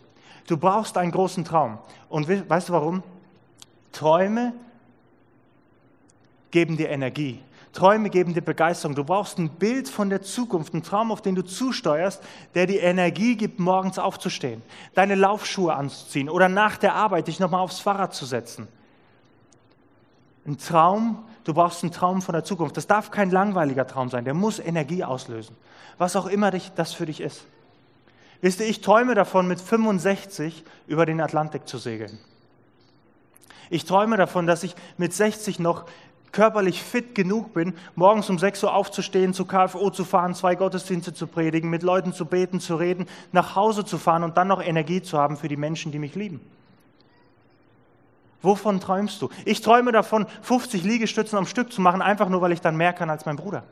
Du 0.47 0.57
brauchst 0.57 0.97
einen 0.97 1.11
großen 1.11 1.45
Traum. 1.45 1.77
Und 2.09 2.27
weißt 2.49 2.69
du 2.69 2.73
warum? 2.73 3.03
Träume 3.91 4.53
geben 6.49 6.77
dir 6.77 6.89
Energie. 6.89 7.39
Träume 7.73 8.11
geben 8.11 8.35
dir 8.35 8.41
Begeisterung. 8.41 8.95
Du 8.95 9.03
brauchst 9.03 9.39
ein 9.39 9.49
Bild 9.49 9.89
von 9.89 10.09
der 10.09 10.21
Zukunft, 10.21 10.73
einen 10.73 10.83
Traum, 10.83 11.11
auf 11.11 11.21
den 11.21 11.33
du 11.33 11.41
zusteuerst, 11.41 12.21
der 12.53 12.67
dir 12.67 12.83
Energie 12.83 13.35
gibt, 13.35 13.59
morgens 13.59 13.97
aufzustehen, 13.97 14.61
deine 14.93 15.15
Laufschuhe 15.15 15.73
anzuziehen 15.73 16.29
oder 16.29 16.49
nach 16.49 16.77
der 16.77 16.93
Arbeit 16.93 17.27
dich 17.27 17.39
nochmal 17.39 17.61
aufs 17.61 17.79
Fahrrad 17.79 18.13
zu 18.13 18.25
setzen. 18.25 18.67
Ein 20.45 20.57
Traum, 20.59 21.23
du 21.45 21.53
brauchst 21.53 21.83
einen 21.83 21.91
Traum 21.91 22.21
von 22.21 22.33
der 22.33 22.43
Zukunft. 22.43 22.77
Das 22.77 22.85
darf 22.85 23.09
kein 23.09 23.31
langweiliger 23.31 23.87
Traum 23.87 24.09
sein, 24.09 24.23
der 24.23 24.35
muss 24.35 24.59
Energie 24.59 25.03
auslösen. 25.03 25.55
Was 25.97 26.15
auch 26.15 26.27
immer 26.27 26.51
das 26.51 26.93
für 26.93 27.07
dich 27.07 27.21
ist. 27.21 27.45
Wisst 28.41 28.59
ihr, 28.59 28.67
ich 28.67 28.81
träume 28.81 29.15
davon, 29.15 29.47
mit 29.47 29.59
65 29.59 30.63
über 30.85 31.05
den 31.05 31.21
Atlantik 31.21 31.67
zu 31.67 31.77
segeln. 31.77 32.19
Ich 33.69 33.85
träume 33.85 34.17
davon, 34.17 34.45
dass 34.45 34.63
ich 34.63 34.75
mit 34.97 35.13
60 35.13 35.59
noch 35.59 35.85
körperlich 36.33 36.83
fit 36.83 37.15
genug 37.15 37.53
bin, 37.53 37.73
morgens 37.95 38.29
um 38.29 38.37
6 38.37 38.63
Uhr 38.63 38.73
aufzustehen, 38.75 39.33
zu 39.33 39.45
KFO 39.45 39.89
zu 39.91 40.03
fahren, 40.03 40.35
zwei 40.35 40.55
Gottesdienste 40.55 41.13
zu 41.13 41.27
predigen, 41.27 41.69
mit 41.69 41.83
Leuten 41.83 42.11
zu 42.11 42.25
beten, 42.25 42.59
zu 42.59 42.75
reden, 42.75 43.05
nach 43.31 43.55
Hause 43.55 43.85
zu 43.85 43.97
fahren 43.97 44.23
und 44.23 44.35
dann 44.35 44.49
noch 44.49 44.61
Energie 44.61 45.01
zu 45.01 45.17
haben 45.17 45.37
für 45.37 45.47
die 45.47 45.55
Menschen, 45.55 45.93
die 45.93 45.99
mich 45.99 46.15
lieben. 46.15 46.41
Wovon 48.41 48.81
träumst 48.81 49.21
du? 49.21 49.29
Ich 49.45 49.61
träume 49.61 49.93
davon, 49.93 50.27
50 50.41 50.83
Liegestützen 50.83 51.37
am 51.37 51.45
Stück 51.45 51.71
zu 51.71 51.79
machen, 51.79 52.01
einfach 52.01 52.27
nur, 52.27 52.41
weil 52.41 52.51
ich 52.51 52.59
dann 52.59 52.75
mehr 52.75 52.91
kann 52.91 53.09
als 53.09 53.25
mein 53.25 53.37
Bruder. 53.37 53.63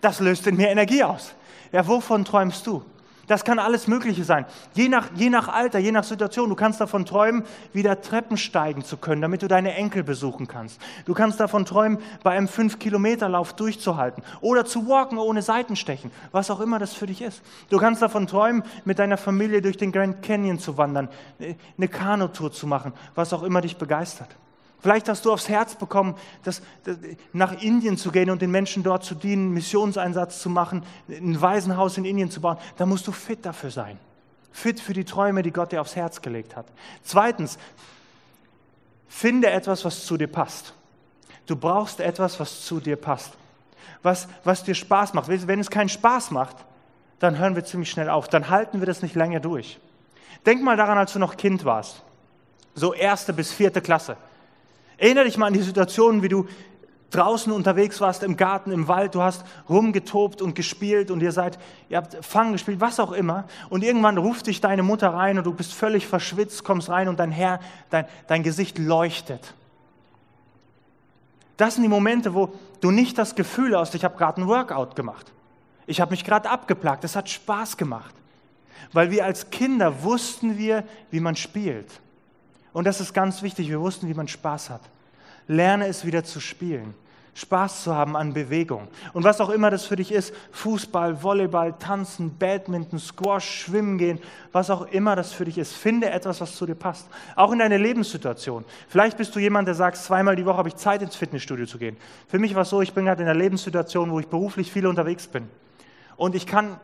Das 0.00 0.18
löst 0.18 0.46
in 0.48 0.56
mir 0.56 0.68
Energie 0.70 1.04
aus. 1.04 1.34
Ja, 1.70 1.86
wovon 1.86 2.24
träumst 2.24 2.66
du? 2.66 2.82
Das 3.28 3.44
kann 3.44 3.58
alles 3.58 3.86
Mögliche 3.86 4.24
sein. 4.24 4.46
Je 4.74 4.88
nach, 4.88 5.08
je 5.14 5.30
nach 5.30 5.48
Alter, 5.48 5.78
je 5.78 5.92
nach 5.92 6.02
Situation. 6.02 6.48
Du 6.48 6.56
kannst 6.56 6.80
davon 6.80 7.04
träumen, 7.04 7.44
wieder 7.72 8.00
Treppen 8.00 8.36
steigen 8.36 8.82
zu 8.82 8.96
können, 8.96 9.22
damit 9.22 9.42
du 9.42 9.48
deine 9.48 9.74
Enkel 9.74 10.02
besuchen 10.02 10.48
kannst. 10.48 10.80
Du 11.04 11.14
kannst 11.14 11.38
davon 11.38 11.64
träumen, 11.64 11.98
bei 12.22 12.32
einem 12.32 12.48
5-Kilometer-Lauf 12.48 13.52
durchzuhalten 13.52 14.24
oder 14.40 14.64
zu 14.64 14.88
walken 14.88 15.18
ohne 15.18 15.42
Seitenstechen, 15.42 16.10
was 16.32 16.50
auch 16.50 16.60
immer 16.60 16.78
das 16.78 16.94
für 16.94 17.06
dich 17.06 17.22
ist. 17.22 17.42
Du 17.68 17.78
kannst 17.78 18.02
davon 18.02 18.26
träumen, 18.26 18.64
mit 18.84 18.98
deiner 18.98 19.18
Familie 19.18 19.60
durch 19.60 19.76
den 19.76 19.92
Grand 19.92 20.22
Canyon 20.22 20.58
zu 20.58 20.78
wandern, 20.78 21.08
eine 21.38 21.88
Kanutour 21.88 22.50
zu 22.50 22.66
machen, 22.66 22.92
was 23.14 23.32
auch 23.32 23.42
immer 23.42 23.60
dich 23.60 23.76
begeistert. 23.76 24.34
Vielleicht 24.80 25.08
hast 25.08 25.24
du 25.24 25.32
aufs 25.32 25.48
Herz 25.48 25.74
bekommen, 25.74 26.14
dass, 26.44 26.62
nach 27.32 27.60
Indien 27.60 27.96
zu 27.96 28.12
gehen 28.12 28.30
und 28.30 28.40
den 28.40 28.50
Menschen 28.50 28.82
dort 28.82 29.04
zu 29.04 29.14
dienen, 29.14 29.52
Missionseinsatz 29.52 30.40
zu 30.40 30.50
machen, 30.50 30.84
ein 31.08 31.40
Waisenhaus 31.40 31.98
in 31.98 32.04
Indien 32.04 32.30
zu 32.30 32.40
bauen. 32.40 32.58
Da 32.76 32.86
musst 32.86 33.06
du 33.06 33.12
fit 33.12 33.44
dafür 33.44 33.70
sein. 33.70 33.98
Fit 34.52 34.78
für 34.80 34.92
die 34.92 35.04
Träume, 35.04 35.42
die 35.42 35.50
Gott 35.50 35.72
dir 35.72 35.80
aufs 35.80 35.96
Herz 35.96 36.22
gelegt 36.22 36.54
hat. 36.54 36.66
Zweitens, 37.02 37.58
finde 39.08 39.50
etwas, 39.50 39.84
was 39.84 40.06
zu 40.06 40.16
dir 40.16 40.28
passt. 40.28 40.74
Du 41.46 41.56
brauchst 41.56 41.98
etwas, 41.98 42.38
was 42.38 42.64
zu 42.64 42.78
dir 42.78 42.96
passt. 42.96 43.32
Was, 44.02 44.28
was 44.44 44.62
dir 44.62 44.74
Spaß 44.74 45.14
macht. 45.14 45.28
Wenn 45.28 45.58
es 45.58 45.70
keinen 45.70 45.88
Spaß 45.88 46.30
macht, 46.30 46.56
dann 47.18 47.38
hören 47.38 47.56
wir 47.56 47.64
ziemlich 47.64 47.90
schnell 47.90 48.08
auf. 48.08 48.28
Dann 48.28 48.48
halten 48.48 48.80
wir 48.80 48.86
das 48.86 49.02
nicht 49.02 49.16
länger 49.16 49.40
durch. 49.40 49.80
Denk 50.46 50.62
mal 50.62 50.76
daran, 50.76 50.98
als 50.98 51.14
du 51.14 51.18
noch 51.18 51.36
Kind 51.36 51.64
warst. 51.64 52.02
So 52.74 52.94
erste 52.94 53.32
bis 53.32 53.52
vierte 53.52 53.80
Klasse. 53.80 54.16
Erinnere 54.98 55.24
dich 55.24 55.38
mal 55.38 55.46
an 55.46 55.54
die 55.54 55.62
Situation, 55.62 56.22
wie 56.22 56.28
du 56.28 56.46
draußen 57.10 57.52
unterwegs 57.52 58.00
warst, 58.00 58.22
im 58.22 58.36
Garten, 58.36 58.70
im 58.70 58.88
Wald, 58.88 59.14
du 59.14 59.22
hast 59.22 59.44
rumgetobt 59.68 60.42
und 60.42 60.54
gespielt 60.54 61.10
und 61.10 61.22
ihr 61.22 61.32
seid, 61.32 61.58
ihr 61.88 61.96
habt 61.96 62.22
Fangen 62.24 62.52
gespielt, 62.52 62.80
was 62.80 63.00
auch 63.00 63.12
immer. 63.12 63.46
Und 63.70 63.82
irgendwann 63.82 64.18
ruft 64.18 64.46
dich 64.46 64.60
deine 64.60 64.82
Mutter 64.82 65.14
rein 65.14 65.38
und 65.38 65.44
du 65.44 65.54
bist 65.54 65.72
völlig 65.72 66.06
verschwitzt, 66.06 66.64
kommst 66.64 66.90
rein 66.90 67.08
und 67.08 67.18
dein 67.18 67.30
Herr, 67.30 67.60
dein, 67.90 68.04
dein 68.26 68.42
Gesicht 68.42 68.78
leuchtet. 68.78 69.54
Das 71.56 71.74
sind 71.74 71.82
die 71.82 71.88
Momente, 71.88 72.34
wo 72.34 72.52
du 72.80 72.90
nicht 72.90 73.16
das 73.18 73.34
Gefühl 73.34 73.76
hast, 73.76 73.94
ich 73.94 74.04
habe 74.04 74.16
gerade 74.16 74.42
ein 74.42 74.46
Workout 74.46 74.94
gemacht. 74.94 75.32
Ich 75.86 76.00
habe 76.00 76.10
mich 76.10 76.24
gerade 76.24 76.50
abgeplagt, 76.50 77.04
es 77.04 77.16
hat 77.16 77.30
Spaß 77.30 77.76
gemacht. 77.76 78.14
Weil 78.92 79.10
wir 79.10 79.24
als 79.24 79.50
Kinder 79.50 80.02
wussten 80.02 80.58
wir, 80.58 80.84
wie 81.10 81.20
man 81.20 81.34
spielt. 81.34 82.00
Und 82.72 82.86
das 82.86 83.00
ist 83.00 83.14
ganz 83.14 83.42
wichtig, 83.42 83.68
wir 83.68 83.80
wussten, 83.80 84.08
wie 84.08 84.14
man 84.14 84.28
Spaß 84.28 84.70
hat. 84.70 84.82
Lerne 85.46 85.86
es 85.86 86.04
wieder 86.04 86.24
zu 86.24 86.40
spielen. 86.40 86.94
Spaß 87.38 87.84
zu 87.84 87.94
haben 87.94 88.16
an 88.16 88.34
Bewegung. 88.34 88.88
Und 89.12 89.22
was 89.22 89.40
auch 89.40 89.50
immer 89.50 89.70
das 89.70 89.84
für 89.84 89.94
dich 89.94 90.10
ist, 90.10 90.34
Fußball, 90.50 91.22
Volleyball, 91.22 91.72
Tanzen, 91.78 92.36
Badminton, 92.36 92.98
Squash, 92.98 93.62
Schwimmen 93.62 93.96
gehen, 93.96 94.18
was 94.50 94.70
auch 94.70 94.88
immer 94.90 95.14
das 95.14 95.32
für 95.32 95.44
dich 95.44 95.56
ist, 95.56 95.72
finde 95.72 96.10
etwas, 96.10 96.40
was 96.40 96.56
zu 96.56 96.66
dir 96.66 96.74
passt. 96.74 97.08
Auch 97.36 97.52
in 97.52 97.60
deiner 97.60 97.78
Lebenssituation. 97.78 98.64
Vielleicht 98.88 99.16
bist 99.16 99.36
du 99.36 99.38
jemand, 99.38 99.68
der 99.68 99.76
sagt, 99.76 99.98
zweimal 99.98 100.34
die 100.34 100.44
Woche 100.46 100.56
habe 100.56 100.68
ich 100.68 100.74
Zeit, 100.74 101.00
ins 101.00 101.14
Fitnessstudio 101.14 101.66
zu 101.66 101.78
gehen. 101.78 101.96
Für 102.26 102.40
mich 102.40 102.56
war 102.56 102.62
es 102.62 102.70
so, 102.70 102.82
ich 102.82 102.92
bin 102.92 103.04
gerade 103.04 103.22
in 103.22 103.28
einer 103.28 103.38
Lebenssituation, 103.38 104.10
wo 104.10 104.18
ich 104.18 104.26
beruflich 104.26 104.72
viel 104.72 104.86
unterwegs 104.88 105.28
bin. 105.28 105.48
Und 106.16 106.34
ich 106.34 106.44
kann 106.44 106.80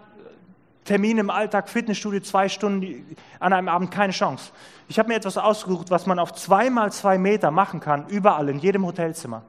Termin 0.85 1.19
im 1.19 1.31
Alltag, 1.31 1.69
Fitnessstudio, 1.69 2.21
zwei 2.21 2.49
Stunden 2.49 3.17
an 3.41 3.53
einem 3.53 3.69
Abend, 3.69 3.91
keine 3.91 4.13
Chance. 4.13 4.53
Ich 4.89 4.99
habe 4.99 5.09
mir 5.09 5.17
etwas 5.17 5.39
ausgesucht, 5.39 5.91
was 5.91 6.07
man 6.07 6.19
auf 6.19 6.33
zwei 6.35 6.69
mal 6.69 6.93
zwei 6.93 7.17
Meter 7.17 7.51
machen 7.51 7.81
kann, 7.81 8.07
überall, 8.09 8.49
in 8.49 8.59
jedem 8.59 8.85
Hotelzimmer. 8.85 9.43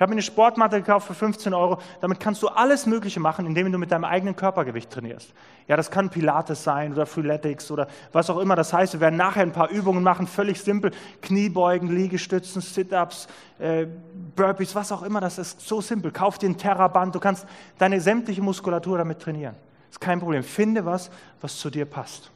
Ich 0.00 0.02
habe 0.02 0.12
mir 0.12 0.14
eine 0.14 0.22
Sportmatte 0.22 0.78
gekauft 0.78 1.08
für 1.08 1.12
15 1.12 1.52
Euro. 1.52 1.78
Damit 2.00 2.20
kannst 2.20 2.42
du 2.42 2.48
alles 2.48 2.86
Mögliche 2.86 3.20
machen, 3.20 3.44
indem 3.44 3.70
du 3.70 3.76
mit 3.76 3.92
deinem 3.92 4.04
eigenen 4.04 4.34
Körpergewicht 4.34 4.88
trainierst. 4.88 5.34
Ja, 5.68 5.76
das 5.76 5.90
kann 5.90 6.08
Pilates 6.08 6.64
sein 6.64 6.94
oder 6.94 7.04
Freeletics 7.04 7.70
oder 7.70 7.86
was 8.10 8.30
auch 8.30 8.38
immer 8.38 8.56
das 8.56 8.72
heißt. 8.72 8.94
Wir 8.94 9.00
werden 9.00 9.18
nachher 9.18 9.42
ein 9.42 9.52
paar 9.52 9.68
Übungen 9.68 10.02
machen, 10.02 10.26
völlig 10.26 10.62
simpel. 10.62 10.92
Kniebeugen, 11.20 11.94
Liegestützen, 11.94 12.62
Sit-Ups, 12.62 13.28
äh, 13.58 13.86
Burpees, 14.34 14.74
was 14.74 14.90
auch 14.90 15.02
immer. 15.02 15.20
Das 15.20 15.36
ist 15.36 15.60
so 15.60 15.82
simpel. 15.82 16.12
Kauf 16.12 16.38
dir 16.38 16.48
ein 16.48 16.56
Terraband. 16.56 17.14
Du 17.14 17.20
kannst 17.20 17.46
deine 17.76 18.00
sämtliche 18.00 18.40
Muskulatur 18.40 18.96
damit 18.96 19.20
trainieren. 19.20 19.54
Ist 19.90 20.00
kein 20.00 20.20
Problem. 20.20 20.42
Finde 20.42 20.84
was, 20.84 21.10
was 21.40 21.58
zu 21.58 21.70
dir 21.70 21.84
passt. 21.84 22.30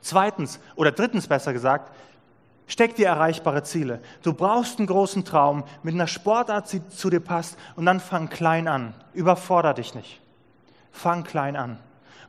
Zweitens 0.00 0.58
oder 0.76 0.92
drittens 0.92 1.26
besser 1.26 1.52
gesagt, 1.52 1.92
steck 2.66 2.96
dir 2.96 3.08
erreichbare 3.08 3.62
Ziele. 3.62 4.00
Du 4.22 4.32
brauchst 4.32 4.78
einen 4.78 4.86
großen 4.86 5.24
Traum 5.24 5.64
mit 5.82 5.94
einer 5.94 6.06
Sportart, 6.06 6.72
die 6.72 6.86
zu 6.88 7.10
dir 7.10 7.20
passt 7.20 7.56
und 7.76 7.86
dann 7.86 8.00
fang 8.00 8.28
klein 8.28 8.68
an. 8.68 8.94
Überforder 9.14 9.74
dich 9.74 9.94
nicht. 9.94 10.20
Fang 10.92 11.24
klein 11.24 11.56
an. 11.56 11.78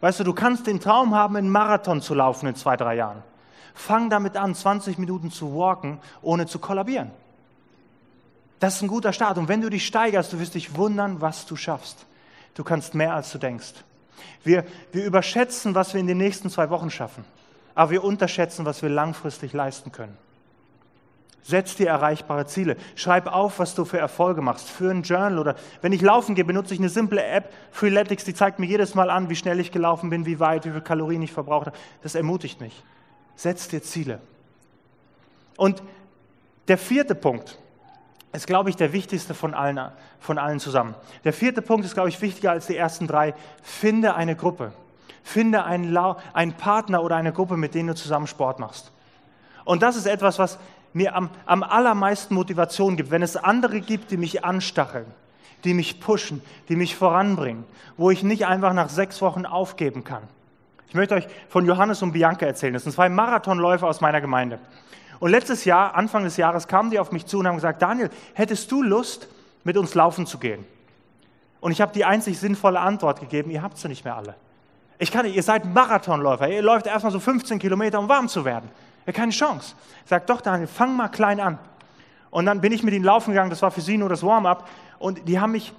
Weißt 0.01 0.19
du, 0.19 0.23
du 0.23 0.33
kannst 0.33 0.67
den 0.67 0.79
Traum 0.79 1.15
haben, 1.15 1.35
einen 1.35 1.49
Marathon 1.49 2.01
zu 2.01 2.13
laufen 2.13 2.47
in 2.47 2.55
zwei, 2.55 2.75
drei 2.75 2.95
Jahren. 2.95 3.23
Fang 3.73 4.09
damit 4.09 4.35
an, 4.35 4.53
20 4.53 4.97
Minuten 4.97 5.31
zu 5.31 5.55
walken, 5.55 5.99
ohne 6.21 6.45
zu 6.45 6.59
kollabieren. 6.59 7.11
Das 8.59 8.75
ist 8.75 8.81
ein 8.81 8.87
guter 8.87 9.13
Start. 9.13 9.37
Und 9.37 9.47
wenn 9.47 9.61
du 9.61 9.69
dich 9.69 9.85
steigerst, 9.85 10.33
du 10.33 10.39
wirst 10.39 10.55
dich 10.55 10.75
wundern, 10.75 11.21
was 11.21 11.45
du 11.45 11.55
schaffst. 11.55 12.05
Du 12.53 12.63
kannst 12.63 12.95
mehr, 12.95 13.13
als 13.13 13.31
du 13.31 13.37
denkst. 13.37 13.73
Wir, 14.43 14.65
wir 14.91 15.05
überschätzen, 15.05 15.75
was 15.75 15.93
wir 15.93 15.99
in 15.99 16.07
den 16.07 16.17
nächsten 16.17 16.49
zwei 16.49 16.69
Wochen 16.69 16.89
schaffen, 16.89 17.25
aber 17.75 17.91
wir 17.91 18.03
unterschätzen, 18.03 18.65
was 18.65 18.81
wir 18.81 18.89
langfristig 18.89 19.53
leisten 19.53 19.91
können. 19.91 20.17
Setz 21.43 21.75
dir 21.75 21.87
erreichbare 21.87 22.45
Ziele. 22.45 22.77
Schreib 22.95 23.27
auf, 23.27 23.57
was 23.57 23.73
du 23.73 23.83
für 23.83 23.97
Erfolge 23.97 24.41
machst. 24.41 24.69
Für 24.69 24.91
ein 24.91 25.01
Journal 25.01 25.39
oder 25.39 25.55
wenn 25.81 25.91
ich 25.91 26.01
laufen 26.01 26.35
gehe, 26.35 26.45
benutze 26.45 26.73
ich 26.73 26.79
eine 26.79 26.89
simple 26.89 27.23
App, 27.23 27.51
Freeletics, 27.71 28.23
die 28.23 28.33
zeigt 28.35 28.59
mir 28.59 28.67
jedes 28.67 28.93
Mal 28.93 29.09
an, 29.09 29.29
wie 29.29 29.35
schnell 29.35 29.59
ich 29.59 29.71
gelaufen 29.71 30.09
bin, 30.11 30.25
wie 30.25 30.39
weit, 30.39 30.65
wie 30.65 30.69
viele 30.69 30.81
Kalorien 30.81 31.21
ich 31.23 31.31
verbraucht 31.31 31.67
habe. 31.67 31.77
Das 32.03 32.13
ermutigt 32.13 32.61
mich. 32.61 32.83
Setz 33.35 33.67
dir 33.67 33.81
Ziele. 33.81 34.19
Und 35.57 35.81
der 36.67 36.77
vierte 36.77 37.15
Punkt, 37.15 37.57
ist, 38.33 38.47
glaube 38.47 38.69
ich, 38.69 38.75
der 38.75 38.93
wichtigste 38.93 39.33
von 39.33 39.53
allen, 39.53 39.91
von 40.19 40.37
allen 40.37 40.59
zusammen. 40.59 40.95
Der 41.23 41.33
vierte 41.33 41.61
Punkt 41.61 41.85
ist, 41.85 41.93
glaube 41.93 42.09
ich, 42.09 42.21
wichtiger 42.21 42.51
als 42.51 42.67
die 42.67 42.77
ersten 42.77 43.07
drei. 43.07 43.33
Finde 43.61 44.15
eine 44.15 44.35
Gruppe. 44.35 44.71
Finde 45.23 45.65
einen, 45.65 45.95
einen 46.33 46.53
Partner 46.53 47.03
oder 47.03 47.15
eine 47.15 47.33
Gruppe, 47.33 47.57
mit 47.57 47.75
denen 47.75 47.89
du 47.89 47.95
zusammen 47.95 48.27
Sport 48.27 48.59
machst. 48.59 48.91
Und 49.65 49.83
das 49.83 49.95
ist 49.95 50.07
etwas, 50.07 50.39
was 50.39 50.57
mir 50.93 51.15
am, 51.15 51.29
am 51.45 51.63
allermeisten 51.63 52.33
Motivation 52.33 52.97
gibt, 52.97 53.11
wenn 53.11 53.21
es 53.21 53.37
andere 53.37 53.81
gibt, 53.81 54.11
die 54.11 54.17
mich 54.17 54.43
anstacheln, 54.43 55.05
die 55.63 55.73
mich 55.73 55.99
pushen, 55.99 56.41
die 56.69 56.75
mich 56.75 56.95
voranbringen, 56.95 57.65
wo 57.97 58.11
ich 58.11 58.23
nicht 58.23 58.45
einfach 58.45 58.73
nach 58.73 58.89
sechs 58.89 59.21
Wochen 59.21 59.45
aufgeben 59.45 60.03
kann. 60.03 60.23
Ich 60.87 60.95
möchte 60.95 61.15
euch 61.15 61.27
von 61.47 61.65
Johannes 61.65 62.01
und 62.01 62.11
Bianca 62.11 62.45
erzählen. 62.45 62.73
Das 62.73 62.83
sind 62.83 62.91
zwei 62.91 63.07
Marathonläufer 63.07 63.87
aus 63.87 64.01
meiner 64.01 64.19
Gemeinde. 64.19 64.59
Und 65.21 65.29
letztes 65.29 65.65
Jahr, 65.65 65.93
Anfang 65.93 66.23
des 66.23 66.35
Jahres, 66.35 66.67
kamen 66.67 66.89
die 66.89 66.97
auf 66.97 67.11
mich 67.11 67.27
zu 67.27 67.37
und 67.37 67.47
haben 67.47 67.53
gesagt, 67.53 67.79
Daniel, 67.79 68.09
hättest 68.33 68.71
du 68.71 68.81
Lust, 68.81 69.27
mit 69.63 69.77
uns 69.77 69.93
laufen 69.93 70.25
zu 70.25 70.39
gehen? 70.39 70.65
Und 71.59 71.71
ich 71.71 71.79
habe 71.79 71.93
die 71.93 72.03
einzig 72.03 72.39
sinnvolle 72.39 72.79
Antwort 72.79 73.19
gegeben, 73.19 73.51
ihr 73.51 73.61
habt 73.61 73.77
sie 73.77 73.87
nicht 73.87 74.03
mehr 74.03 74.15
alle. 74.15 74.33
Ich 74.97 75.11
kann 75.11 75.27
nicht, 75.27 75.35
ihr 75.35 75.43
seid 75.43 75.63
Marathonläufer, 75.63 76.49
ihr 76.49 76.63
läuft 76.63 76.87
erstmal 76.87 77.11
so 77.11 77.19
15 77.19 77.59
Kilometer, 77.59 77.99
um 77.99 78.09
warm 78.09 78.27
zu 78.29 78.43
werden. 78.45 78.67
Ja, 79.05 79.13
keine 79.13 79.31
Chance. 79.31 79.75
Sage, 80.05 80.23
doch 80.25 80.41
Daniel, 80.41 80.65
fang 80.65 80.97
mal 80.97 81.09
klein 81.09 81.39
an. 81.39 81.59
Und 82.31 82.47
dann 82.47 82.59
bin 82.59 82.71
ich 82.71 82.81
mit 82.81 82.95
ihnen 82.95 83.05
laufen 83.05 83.29
gegangen, 83.29 83.51
das 83.51 83.61
war 83.61 83.69
für 83.69 83.81
sie 83.81 83.99
nur 83.99 84.09
das 84.09 84.23
Warm-up. 84.23 84.67
Und 84.97 85.27
die 85.27 85.39
haben 85.39 85.51
mich 85.51 85.71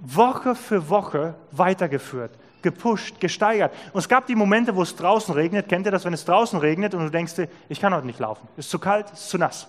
Woche 0.00 0.56
für 0.56 0.88
Woche 0.88 1.36
weitergeführt 1.52 2.32
gepusht, 2.66 3.20
gesteigert. 3.20 3.72
Und 3.92 4.00
es 4.00 4.08
gab 4.08 4.26
die 4.26 4.34
Momente, 4.34 4.74
wo 4.74 4.82
es 4.82 4.96
draußen 4.96 5.32
regnet. 5.32 5.68
Kennt 5.68 5.86
ihr 5.86 5.92
das, 5.92 6.04
wenn 6.04 6.12
es 6.12 6.24
draußen 6.24 6.58
regnet 6.58 6.94
und 6.94 7.04
du 7.04 7.10
denkst 7.10 7.34
ich 7.68 7.80
kann 7.80 7.94
heute 7.94 8.06
nicht 8.06 8.18
laufen. 8.18 8.48
Ist 8.56 8.70
zu 8.70 8.80
kalt, 8.80 9.08
ist 9.12 9.28
zu 9.28 9.38
nass. 9.38 9.68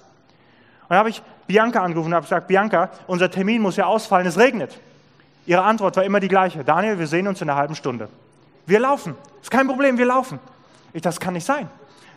Und 0.81 0.89
dann 0.89 0.97
habe 0.97 1.09
ich 1.09 1.21
Bianca 1.45 1.83
angerufen 1.83 2.07
und 2.07 2.15
habe 2.15 2.23
gesagt, 2.23 2.47
Bianca, 2.47 2.89
unser 3.05 3.29
Termin 3.29 3.61
muss 3.61 3.75
ja 3.75 3.85
ausfallen, 3.85 4.25
es 4.25 4.39
regnet. 4.39 4.79
Ihre 5.45 5.61
Antwort 5.61 5.95
war 5.95 6.03
immer 6.03 6.19
die 6.19 6.27
gleiche. 6.27 6.63
Daniel, 6.63 6.97
wir 6.97 7.05
sehen 7.05 7.27
uns 7.27 7.39
in 7.41 7.49
einer 7.49 7.59
halben 7.59 7.75
Stunde. 7.75 8.09
Wir 8.65 8.79
laufen. 8.79 9.15
Ist 9.41 9.51
kein 9.51 9.67
Problem, 9.67 9.99
wir 9.99 10.05
laufen. 10.05 10.39
Ich, 10.93 11.03
das 11.03 11.19
kann 11.19 11.35
nicht 11.35 11.45
sein. 11.45 11.69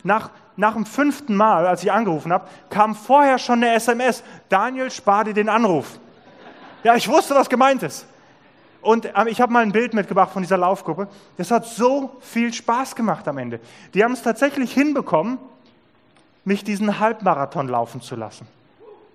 Nach, 0.03 0.31
nach 0.57 0.73
dem 0.73 0.87
fünften 0.87 1.37
Mal, 1.37 1.67
als 1.67 1.83
ich 1.83 1.93
angerufen 1.93 2.33
habe, 2.33 2.49
kam 2.71 2.95
vorher 2.95 3.39
schon 3.39 3.63
eine 3.63 3.75
SMS. 3.75 4.25
Daniel, 4.49 4.91
spar 4.91 5.25
dir 5.25 5.35
den 5.35 5.51
Anruf. 5.51 5.99
Ja, 6.83 6.95
ich 6.95 7.07
wusste, 7.07 7.35
was 7.35 7.51
gemeint 7.51 7.83
ist. 7.83 8.07
Und 8.83 9.07
ähm, 9.07 9.27
ich 9.27 9.41
habe 9.41 9.53
mal 9.53 9.63
ein 9.63 9.73
Bild 9.73 9.95
mitgebracht 9.95 10.33
von 10.33 10.43
dieser 10.43 10.57
Laufgruppe. 10.57 11.09
Das 11.37 11.51
hat 11.51 11.67
so 11.67 12.17
viel 12.21 12.53
Spaß 12.53 12.97
gemacht 12.97 13.29
am 13.29 13.39
Ende. 13.39 13.61
Die 13.95 14.03
haben 14.03 14.13
es 14.13 14.23
tatsächlich 14.23 14.73
hinbekommen, 14.73 15.39
mich 16.45 16.65
diesen 16.65 16.99
Halbmarathon 16.99 17.69
laufen 17.69 18.01
zu 18.01 18.17
lassen. 18.17 18.47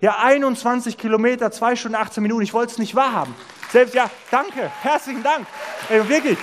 Ja, 0.01 0.17
21 0.21 0.97
Kilometer, 0.97 1.51
2 1.51 1.75
Stunden 1.75 1.95
18 1.95 2.21
Minuten. 2.21 2.43
Ich 2.43 2.54
wollte 2.54 2.73
es 2.73 2.78
nicht 2.78 2.95
wahrhaben. 2.95 3.34
Selbst, 3.71 3.95
ja, 3.95 4.10
danke, 4.30 4.71
herzlichen 4.82 5.23
Dank. 5.23 5.47
Ey, 5.89 6.08
wirklich. 6.08 6.38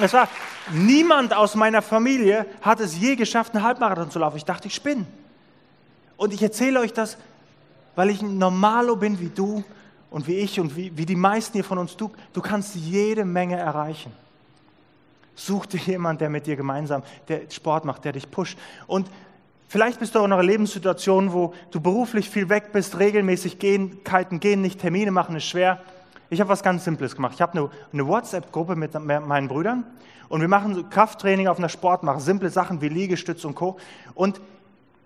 Es 0.00 0.12
war, 0.12 0.28
niemand 0.70 1.34
aus 1.34 1.54
meiner 1.54 1.82
Familie 1.82 2.46
hat 2.62 2.80
es 2.80 2.98
je 2.98 3.16
geschafft, 3.16 3.54
einen 3.54 3.64
Halbmarathon 3.64 4.10
zu 4.10 4.18
laufen. 4.18 4.36
Ich 4.36 4.44
dachte, 4.44 4.68
ich 4.68 4.74
spinne. 4.74 5.06
Und 6.16 6.32
ich 6.32 6.42
erzähle 6.42 6.80
euch 6.80 6.92
das, 6.92 7.16
weil 7.96 8.10
ich 8.10 8.22
ein 8.22 8.38
Normalo 8.38 8.96
bin 8.96 9.18
wie 9.18 9.30
du 9.30 9.64
und 10.14 10.28
wie 10.28 10.36
ich 10.36 10.60
und 10.60 10.76
wie, 10.76 10.96
wie 10.96 11.06
die 11.06 11.16
meisten 11.16 11.54
hier 11.54 11.64
von 11.64 11.76
uns. 11.76 11.96
Du, 11.96 12.12
du 12.32 12.40
kannst 12.40 12.76
jede 12.76 13.24
Menge 13.24 13.56
erreichen. 13.56 14.12
Such 15.34 15.66
dir 15.66 15.80
jemanden, 15.80 16.20
der 16.20 16.30
mit 16.30 16.46
dir 16.46 16.54
gemeinsam 16.54 17.02
der 17.26 17.50
Sport 17.50 17.84
macht, 17.84 18.04
der 18.04 18.12
dich 18.12 18.30
pusht. 18.30 18.56
Und 18.86 19.10
Vielleicht 19.66 19.98
bist 19.98 20.14
du 20.14 20.20
auch 20.20 20.24
in 20.24 20.32
einer 20.32 20.42
Lebenssituation, 20.42 21.32
wo 21.32 21.52
du 21.72 21.80
beruflich 21.80 22.30
viel 22.30 22.48
weg 22.48 22.70
bist, 22.72 23.00
regelmäßig 23.00 23.58
Gehkeiten 23.58 24.38
gehen, 24.38 24.60
nicht 24.60 24.78
Termine 24.78 25.10
machen, 25.10 25.34
ist 25.34 25.46
schwer. 25.46 25.80
Ich 26.30 26.40
habe 26.40 26.48
was 26.48 26.62
ganz 26.62 26.84
Simples 26.84 27.16
gemacht. 27.16 27.32
Ich 27.34 27.42
habe 27.42 27.58
eine, 27.58 27.70
eine 27.92 28.06
WhatsApp-Gruppe 28.06 28.76
mit 28.76 28.94
meinen 28.94 29.48
Brüdern 29.48 29.84
und 30.28 30.40
wir 30.40 30.46
machen 30.46 30.90
Krafttraining 30.90 31.48
auf 31.48 31.58
einer 31.58 31.70
Sportmache, 31.70 32.20
simple 32.20 32.50
Sachen 32.50 32.80
wie 32.82 32.88
Liegestütz 32.88 33.44
und 33.44 33.56
Co. 33.56 33.78
Und 34.14 34.40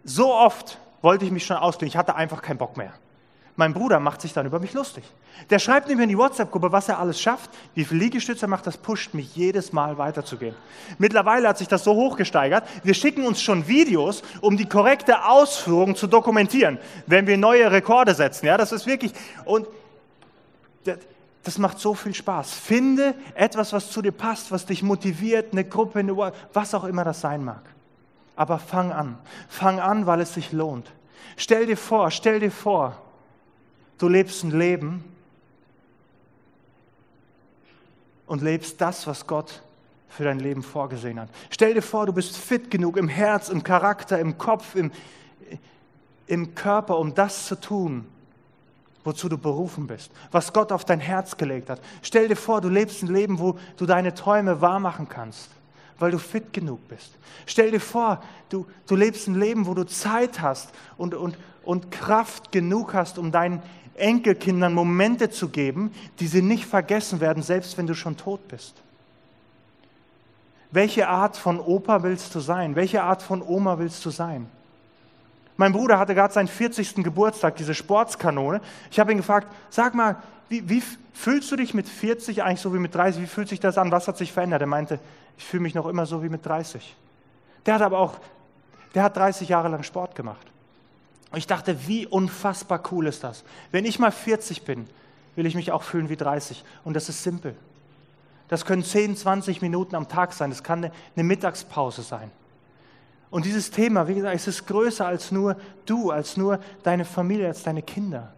so 0.04 0.34
oft 0.34 0.78
wollte 1.00 1.24
ich 1.24 1.30
mich 1.30 1.46
schon 1.46 1.56
ausklingen, 1.56 1.88
ich 1.88 1.96
hatte 1.96 2.14
einfach 2.14 2.42
keinen 2.42 2.58
Bock 2.58 2.76
mehr. 2.76 2.92
Mein 3.58 3.74
Bruder 3.74 3.98
macht 3.98 4.20
sich 4.20 4.32
dann 4.32 4.46
über 4.46 4.60
mich 4.60 4.72
lustig. 4.72 5.02
Der 5.50 5.58
schreibt 5.58 5.88
mir 5.88 6.00
in 6.00 6.08
die 6.08 6.16
WhatsApp-Gruppe, 6.16 6.70
was 6.70 6.88
er 6.88 7.00
alles 7.00 7.20
schafft, 7.20 7.50
wie 7.74 7.84
viel 7.84 7.98
Liegestütze 7.98 8.46
er 8.46 8.48
macht, 8.48 8.68
das 8.68 8.76
pusht 8.76 9.14
mich 9.14 9.34
jedes 9.34 9.72
Mal 9.72 9.98
weiterzugehen. 9.98 10.54
Mittlerweile 10.98 11.48
hat 11.48 11.58
sich 11.58 11.66
das 11.66 11.82
so 11.82 11.92
hochgesteigert, 11.96 12.62
wir 12.84 12.94
schicken 12.94 13.26
uns 13.26 13.42
schon 13.42 13.66
Videos, 13.66 14.22
um 14.42 14.56
die 14.56 14.66
korrekte 14.68 15.24
Ausführung 15.24 15.96
zu 15.96 16.06
dokumentieren, 16.06 16.78
wenn 17.08 17.26
wir 17.26 17.36
neue 17.36 17.72
Rekorde 17.72 18.14
setzen. 18.14 18.46
Ja, 18.46 18.56
das 18.56 18.70
ist 18.70 18.86
wirklich, 18.86 19.12
und 19.44 19.66
das 21.42 21.58
macht 21.58 21.80
so 21.80 21.94
viel 21.94 22.14
Spaß. 22.14 22.52
Finde 22.52 23.16
etwas, 23.34 23.72
was 23.72 23.90
zu 23.90 24.02
dir 24.02 24.12
passt, 24.12 24.52
was 24.52 24.66
dich 24.66 24.84
motiviert, 24.84 25.50
eine 25.50 25.64
Gruppe, 25.64 25.98
eine, 25.98 26.16
was 26.52 26.74
auch 26.74 26.84
immer 26.84 27.02
das 27.02 27.22
sein 27.22 27.44
mag. 27.44 27.62
Aber 28.36 28.60
fang 28.60 28.92
an. 28.92 29.18
Fang 29.48 29.80
an, 29.80 30.06
weil 30.06 30.20
es 30.20 30.32
sich 30.32 30.52
lohnt. 30.52 30.92
Stell 31.36 31.66
dir 31.66 31.76
vor, 31.76 32.12
stell 32.12 32.38
dir 32.38 32.52
vor, 32.52 33.02
Du 33.98 34.08
lebst 34.08 34.44
ein 34.44 34.52
Leben 34.52 35.04
und 38.26 38.42
lebst 38.42 38.80
das, 38.80 39.06
was 39.06 39.26
Gott 39.26 39.62
für 40.08 40.24
dein 40.24 40.38
Leben 40.38 40.62
vorgesehen 40.62 41.18
hat. 41.20 41.28
Stell 41.50 41.74
dir 41.74 41.82
vor, 41.82 42.06
du 42.06 42.12
bist 42.12 42.36
fit 42.36 42.70
genug 42.70 42.96
im 42.96 43.08
Herz, 43.08 43.48
im 43.48 43.62
Charakter, 43.62 44.18
im 44.18 44.38
Kopf, 44.38 44.74
im, 44.74 44.92
im 46.26 46.54
Körper, 46.54 46.98
um 46.98 47.14
das 47.14 47.46
zu 47.46 47.60
tun, 47.60 48.06
wozu 49.04 49.28
du 49.28 49.38
berufen 49.38 49.86
bist, 49.86 50.10
was 50.30 50.52
Gott 50.52 50.72
auf 50.72 50.84
dein 50.84 51.00
Herz 51.00 51.36
gelegt 51.36 51.70
hat. 51.70 51.80
Stell 52.02 52.28
dir 52.28 52.36
vor, 52.36 52.60
du 52.60 52.68
lebst 52.68 53.02
ein 53.02 53.12
Leben, 53.12 53.38
wo 53.38 53.58
du 53.76 53.86
deine 53.86 54.14
Träume 54.14 54.60
wahrmachen 54.60 55.08
kannst, 55.08 55.48
weil 55.98 56.10
du 56.10 56.18
fit 56.18 56.52
genug 56.52 56.86
bist. 56.88 57.16
Stell 57.46 57.70
dir 57.70 57.80
vor, 57.80 58.22
du, 58.48 58.66
du 58.86 58.96
lebst 58.96 59.26
ein 59.28 59.34
Leben, 59.34 59.66
wo 59.66 59.74
du 59.74 59.84
Zeit 59.84 60.40
hast 60.40 60.70
und, 60.96 61.14
und, 61.14 61.38
und 61.64 61.90
Kraft 61.90 62.52
genug 62.52 62.94
hast, 62.94 63.18
um 63.18 63.32
deinen 63.32 63.62
Enkelkindern 63.98 64.74
Momente 64.74 65.30
zu 65.30 65.48
geben, 65.48 65.92
die 66.20 66.26
sie 66.26 66.42
nicht 66.42 66.66
vergessen 66.66 67.20
werden, 67.20 67.42
selbst 67.42 67.78
wenn 67.78 67.86
du 67.86 67.94
schon 67.94 68.16
tot 68.16 68.46
bist. 68.48 68.74
Welche 70.70 71.08
Art 71.08 71.36
von 71.36 71.60
Opa 71.60 72.02
willst 72.02 72.34
du 72.34 72.40
sein? 72.40 72.76
Welche 72.76 73.02
Art 73.02 73.22
von 73.22 73.42
Oma 73.42 73.78
willst 73.78 74.04
du 74.04 74.10
sein? 74.10 74.46
Mein 75.56 75.72
Bruder 75.72 75.98
hatte 75.98 76.14
gerade 76.14 76.32
seinen 76.32 76.48
40. 76.48 76.96
Geburtstag, 76.96 77.56
diese 77.56 77.74
Sportskanone. 77.74 78.60
Ich 78.90 79.00
habe 79.00 79.10
ihn 79.10 79.18
gefragt, 79.18 79.48
sag 79.70 79.94
mal, 79.94 80.16
wie, 80.48 80.68
wie, 80.68 80.82
fühlst 81.12 81.50
du 81.50 81.56
dich 81.56 81.74
mit 81.74 81.88
40 81.88 82.42
eigentlich 82.42 82.60
so 82.60 82.72
wie 82.72 82.78
mit 82.78 82.94
30? 82.94 83.22
Wie 83.22 83.26
fühlt 83.26 83.48
sich 83.48 83.60
das 83.60 83.76
an? 83.76 83.90
Was 83.90 84.06
hat 84.06 84.16
sich 84.16 84.32
verändert? 84.32 84.60
Er 84.60 84.68
meinte, 84.68 85.00
ich 85.36 85.44
fühle 85.44 85.62
mich 85.62 85.74
noch 85.74 85.86
immer 85.86 86.06
so 86.06 86.22
wie 86.22 86.28
mit 86.28 86.46
30. 86.46 86.96
Der 87.66 87.74
hat 87.74 87.82
aber 87.82 87.98
auch, 87.98 88.14
der 88.94 89.02
hat 89.02 89.16
30 89.16 89.48
Jahre 89.48 89.68
lang 89.68 89.82
Sport 89.82 90.14
gemacht. 90.14 90.46
Und 91.30 91.38
ich 91.38 91.46
dachte, 91.46 91.86
wie 91.86 92.06
unfassbar 92.06 92.82
cool 92.90 93.06
ist 93.06 93.22
das. 93.22 93.44
Wenn 93.70 93.84
ich 93.84 93.98
mal 93.98 94.12
40 94.12 94.62
bin, 94.62 94.86
will 95.36 95.46
ich 95.46 95.54
mich 95.54 95.72
auch 95.72 95.82
fühlen 95.82 96.08
wie 96.08 96.16
30. 96.16 96.64
Und 96.84 96.94
das 96.94 97.08
ist 97.08 97.22
simpel. 97.22 97.54
Das 98.48 98.64
können 98.64 98.82
10, 98.82 99.16
20 99.16 99.60
Minuten 99.60 99.94
am 99.94 100.08
Tag 100.08 100.32
sein. 100.32 100.50
Das 100.50 100.62
kann 100.62 100.90
eine 101.14 101.24
Mittagspause 101.24 102.02
sein. 102.02 102.30
Und 103.30 103.44
dieses 103.44 103.70
Thema, 103.70 104.08
wie 104.08 104.14
gesagt, 104.14 104.34
es 104.34 104.48
ist 104.48 104.66
größer 104.66 105.06
als 105.06 105.30
nur 105.30 105.56
du, 105.84 106.10
als 106.10 106.38
nur 106.38 106.60
deine 106.82 107.04
Familie, 107.04 107.48
als 107.48 107.62
deine 107.62 107.82
Kinder. 107.82 108.32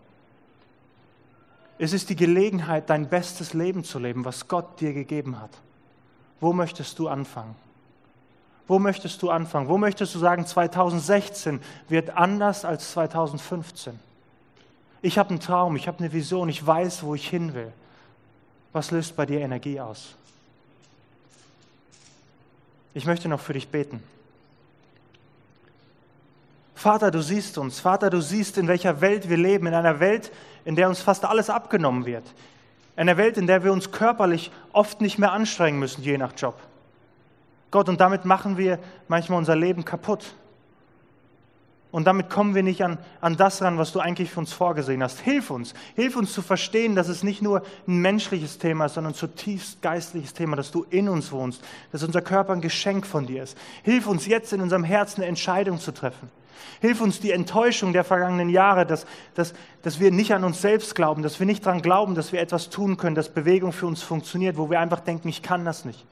Es 1.78 1.92
ist 1.92 2.10
die 2.10 2.16
Gelegenheit, 2.16 2.90
dein 2.90 3.08
bestes 3.08 3.54
Leben 3.54 3.84
zu 3.84 3.98
leben, 3.98 4.24
was 4.24 4.48
Gott 4.48 4.80
dir 4.80 4.92
gegeben 4.92 5.40
hat. 5.40 5.50
Wo 6.40 6.52
möchtest 6.52 6.98
du 6.98 7.08
anfangen? 7.08 7.54
Wo 8.70 8.78
möchtest 8.78 9.20
du 9.22 9.30
anfangen? 9.30 9.66
Wo 9.66 9.78
möchtest 9.78 10.14
du 10.14 10.20
sagen, 10.20 10.46
2016 10.46 11.60
wird 11.88 12.10
anders 12.10 12.64
als 12.64 12.92
2015? 12.92 13.98
Ich 15.02 15.18
habe 15.18 15.30
einen 15.30 15.40
Traum, 15.40 15.74
ich 15.74 15.88
habe 15.88 15.98
eine 15.98 16.12
Vision, 16.12 16.48
ich 16.48 16.64
weiß, 16.64 17.02
wo 17.02 17.16
ich 17.16 17.28
hin 17.28 17.52
will. 17.54 17.72
Was 18.72 18.92
löst 18.92 19.16
bei 19.16 19.26
dir 19.26 19.40
Energie 19.40 19.80
aus? 19.80 20.14
Ich 22.94 23.06
möchte 23.06 23.28
noch 23.28 23.40
für 23.40 23.54
dich 23.54 23.66
beten. 23.66 24.04
Vater, 26.76 27.10
du 27.10 27.22
siehst 27.22 27.58
uns. 27.58 27.80
Vater, 27.80 28.08
du 28.08 28.20
siehst, 28.20 28.56
in 28.56 28.68
welcher 28.68 29.00
Welt 29.00 29.28
wir 29.28 29.36
leben. 29.36 29.66
In 29.66 29.74
einer 29.74 29.98
Welt, 29.98 30.30
in 30.64 30.76
der 30.76 30.88
uns 30.88 31.00
fast 31.00 31.24
alles 31.24 31.50
abgenommen 31.50 32.06
wird. 32.06 32.24
In 32.94 33.00
einer 33.00 33.16
Welt, 33.16 33.36
in 33.36 33.48
der 33.48 33.64
wir 33.64 33.72
uns 33.72 33.90
körperlich 33.90 34.52
oft 34.72 35.00
nicht 35.00 35.18
mehr 35.18 35.32
anstrengen 35.32 35.80
müssen, 35.80 36.04
je 36.04 36.16
nach 36.18 36.34
Job. 36.36 36.69
Gott, 37.70 37.88
und 37.88 38.00
damit 38.00 38.24
machen 38.24 38.58
wir 38.58 38.78
manchmal 39.08 39.38
unser 39.38 39.56
Leben 39.56 39.84
kaputt. 39.84 40.34
Und 41.92 42.04
damit 42.06 42.30
kommen 42.30 42.54
wir 42.54 42.62
nicht 42.62 42.84
an, 42.84 42.98
an 43.20 43.36
das 43.36 43.62
ran, 43.62 43.76
was 43.76 43.90
du 43.90 43.98
eigentlich 43.98 44.30
für 44.30 44.38
uns 44.40 44.52
vorgesehen 44.52 45.02
hast. 45.02 45.20
Hilf 45.20 45.50
uns. 45.50 45.74
Hilf 45.96 46.14
uns 46.16 46.32
zu 46.32 46.40
verstehen, 46.40 46.94
dass 46.94 47.08
es 47.08 47.24
nicht 47.24 47.42
nur 47.42 47.62
ein 47.88 47.98
menschliches 47.98 48.58
Thema 48.58 48.86
ist, 48.86 48.94
sondern 48.94 49.12
ein 49.12 49.16
zutiefst 49.16 49.82
geistliches 49.82 50.32
Thema, 50.32 50.54
dass 50.54 50.70
du 50.70 50.86
in 50.90 51.08
uns 51.08 51.32
wohnst, 51.32 51.62
dass 51.90 52.04
unser 52.04 52.22
Körper 52.22 52.52
ein 52.52 52.60
Geschenk 52.60 53.06
von 53.06 53.26
dir 53.26 53.42
ist. 53.42 53.58
Hilf 53.82 54.06
uns 54.06 54.26
jetzt 54.26 54.52
in 54.52 54.60
unserem 54.60 54.84
Herzen 54.84 55.22
eine 55.22 55.28
Entscheidung 55.28 55.80
zu 55.80 55.92
treffen. 55.92 56.30
Hilf 56.80 57.00
uns 57.00 57.18
die 57.18 57.32
Enttäuschung 57.32 57.92
der 57.92 58.04
vergangenen 58.04 58.50
Jahre, 58.50 58.86
dass, 58.86 59.04
dass, 59.34 59.52
dass 59.82 59.98
wir 59.98 60.12
nicht 60.12 60.32
an 60.32 60.44
uns 60.44 60.62
selbst 60.62 60.94
glauben, 60.94 61.22
dass 61.22 61.40
wir 61.40 61.46
nicht 61.46 61.66
daran 61.66 61.82
glauben, 61.82 62.14
dass 62.14 62.32
wir 62.32 62.40
etwas 62.40 62.70
tun 62.70 62.96
können, 62.96 63.16
dass 63.16 63.30
Bewegung 63.30 63.72
für 63.72 63.86
uns 63.86 64.02
funktioniert, 64.02 64.56
wo 64.56 64.70
wir 64.70 64.78
einfach 64.78 65.00
denken, 65.00 65.28
ich 65.28 65.42
kann 65.42 65.64
das 65.64 65.84
nicht. 65.84 66.06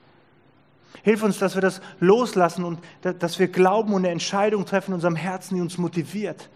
Hilf 1.02 1.22
uns, 1.22 1.38
dass 1.38 1.54
wir 1.54 1.62
das 1.62 1.80
loslassen 2.00 2.64
und 2.64 2.80
dass 3.02 3.38
wir 3.38 3.48
glauben 3.48 3.92
und 3.92 4.04
eine 4.04 4.10
Entscheidung 4.10 4.64
treffen 4.64 4.90
in 4.90 4.94
unserem 4.94 5.16
Herzen, 5.16 5.56
die 5.56 5.60
uns 5.60 5.78
motiviert. 5.78 6.48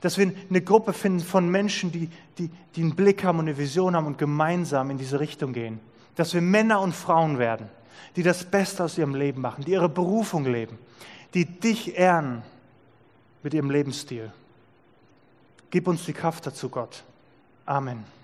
Dass 0.00 0.18
wir 0.18 0.32
eine 0.48 0.60
Gruppe 0.62 0.92
finden 0.92 1.20
von 1.20 1.48
Menschen, 1.48 1.92
die, 1.92 2.08
die, 2.38 2.50
die 2.74 2.82
einen 2.82 2.96
Blick 2.96 3.22
haben 3.22 3.38
und 3.38 3.46
eine 3.46 3.58
Vision 3.58 3.94
haben 3.94 4.06
und 4.06 4.18
gemeinsam 4.18 4.90
in 4.90 4.98
diese 4.98 5.20
Richtung 5.20 5.52
gehen. 5.52 5.80
Dass 6.16 6.34
wir 6.34 6.40
Männer 6.40 6.80
und 6.80 6.94
Frauen 6.94 7.38
werden, 7.38 7.68
die 8.16 8.22
das 8.22 8.44
Beste 8.44 8.84
aus 8.84 8.98
ihrem 8.98 9.14
Leben 9.14 9.40
machen, 9.40 9.64
die 9.64 9.72
ihre 9.72 9.88
Berufung 9.88 10.44
leben, 10.44 10.78
die 11.34 11.44
dich 11.44 11.96
ehren 11.96 12.42
mit 13.42 13.54
ihrem 13.54 13.70
Lebensstil. 13.70 14.32
Gib 15.70 15.86
uns 15.86 16.04
die 16.04 16.12
Kraft 16.12 16.46
dazu, 16.46 16.68
Gott. 16.68 17.04
Amen. 17.64 18.19